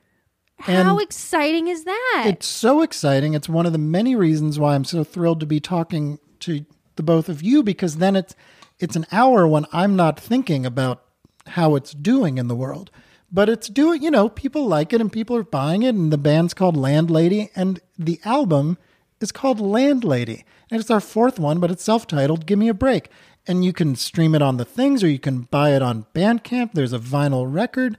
[0.67, 2.23] And How exciting is that?
[2.25, 3.33] It's so exciting.
[3.33, 6.65] It's one of the many reasons why I'm so thrilled to be talking to
[6.95, 8.35] the both of you because then it's
[8.79, 11.03] it's an hour when I'm not thinking about
[11.47, 12.89] how it's doing in the world.
[13.31, 16.17] But it's doing, you know, people like it and people are buying it and the
[16.17, 18.77] band's called Landlady and the album
[19.19, 20.45] is called Landlady.
[20.71, 23.09] And it's our fourth one, but it's self-titled Give Me a Break.
[23.47, 26.71] And you can stream it on the things or you can buy it on Bandcamp.
[26.73, 27.97] There's a vinyl record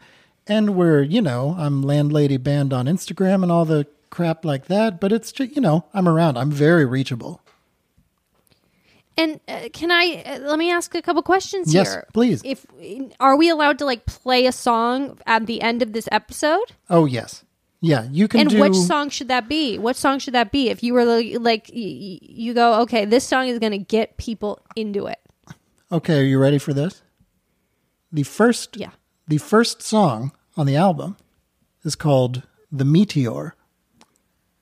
[0.49, 5.01] and we're you know i'm landlady band on instagram and all the crap like that
[5.01, 7.41] but it's just you know i'm around i'm very reachable
[9.19, 12.07] and uh, can I uh, let me ask a couple questions Yes, here?
[12.13, 12.43] please.
[12.45, 12.67] If
[13.19, 16.73] are we allowed to like play a song at the end of this episode?
[16.91, 17.43] oh yes
[17.81, 19.79] yeah you can and do which song should that be?
[19.79, 20.69] What song should that be?
[20.69, 23.79] If you were like, like y- y- you go, okay, this song is going to
[23.79, 25.19] get people into it.
[25.91, 27.03] Okay are you ready for this?
[28.13, 28.91] The first Yeah.
[29.29, 31.17] the first song on the album
[31.85, 33.55] is called the meteor.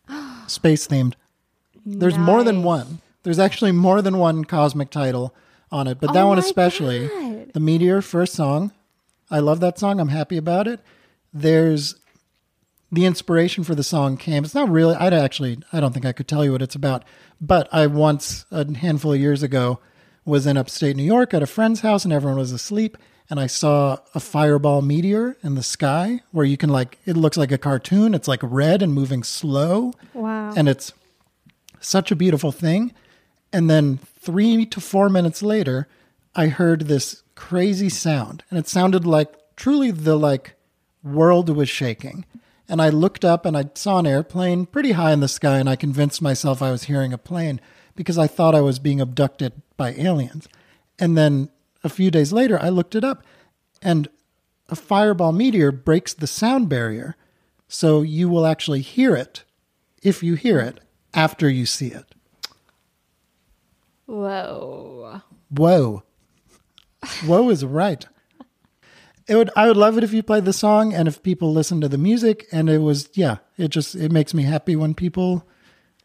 [0.47, 1.15] Space themed.
[1.87, 3.01] There's more than one.
[3.23, 5.35] There's actually more than one cosmic title
[5.73, 7.09] on it but that Oh one especially.
[7.09, 7.53] God.
[7.53, 8.73] the meteor first song.
[9.31, 10.01] I love that song.
[10.01, 10.81] I'm happy about it.
[11.33, 11.97] There's
[12.93, 14.45] the inspiration for the song came.
[14.45, 17.03] It's not really i'd actually i don't think i could tell you what it's about
[17.41, 19.81] but i once a handful of years ago
[20.25, 22.97] was in upstate new york at a friend's house and everyone was asleep
[23.31, 27.37] and i saw a fireball meteor in the sky where you can like it looks
[27.37, 28.15] like a cartoon.
[28.15, 29.93] It's like red and moving slow.
[30.13, 30.53] Wow.
[30.57, 30.93] and it's
[31.81, 32.93] such a beautiful thing.
[33.53, 35.89] And then three to four minutes later
[36.35, 40.55] i heard this crazy sound and it sounded like truly the like
[41.03, 42.25] world was shaking.
[42.69, 45.69] And i looked up and i saw an airplane pretty high in the sky and
[45.69, 47.61] i convinced myself i was hearing a plane
[47.95, 50.49] because I thought I was being abducted by aliens.
[50.99, 51.49] And then
[51.83, 53.25] a few days later, I looked it up,
[53.83, 54.09] and
[54.69, 57.17] a fireball meteor breaks the sound barrier.
[57.69, 59.45] So you will actually hear it
[60.03, 60.81] if you hear it
[61.13, 62.15] after you see it.
[64.07, 65.23] Whoa.
[65.51, 66.03] Whoa.
[67.25, 68.07] Whoa is right.
[69.27, 71.81] It would I would love it if you played the song and if people listened
[71.83, 75.49] to the music and it was yeah, it just it makes me happy when people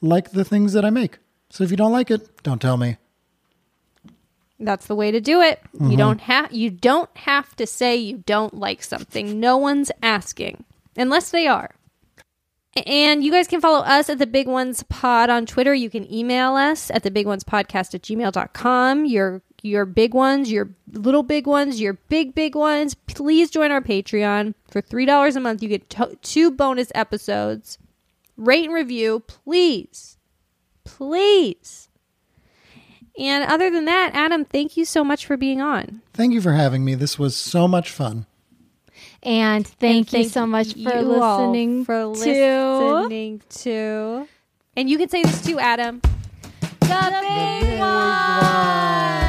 [0.02, 1.20] like the things that I make.
[1.50, 2.98] So if you don't like it, don't tell me.
[4.60, 5.62] That's the way to do it.
[5.74, 5.96] You mm-hmm.
[5.96, 9.40] don't have you don't have to say you don't like something.
[9.40, 10.66] No one's asking.
[10.98, 11.72] Unless they are.
[12.86, 15.74] And you guys can follow us at the Big Ones Pod on Twitter.
[15.74, 19.06] You can email us at the Big Ones Podcast at gmail.com.
[19.06, 22.96] Your your big ones, your little big ones, your big big ones.
[22.96, 24.54] Please join our Patreon.
[24.70, 27.78] For three dollars a month, you get to- two bonus episodes.
[28.38, 30.18] Rate and review, please,
[30.84, 31.90] please.
[33.18, 36.02] And other than that, Adam, thank you so much for being on.
[36.14, 36.96] Thank you for having me.
[36.96, 38.26] This was so much fun.
[39.22, 44.28] And thank, And you so much for you all listening for to listening to.
[44.78, 46.02] And you can say this too, Adam.
[46.80, 49.29] The big ones.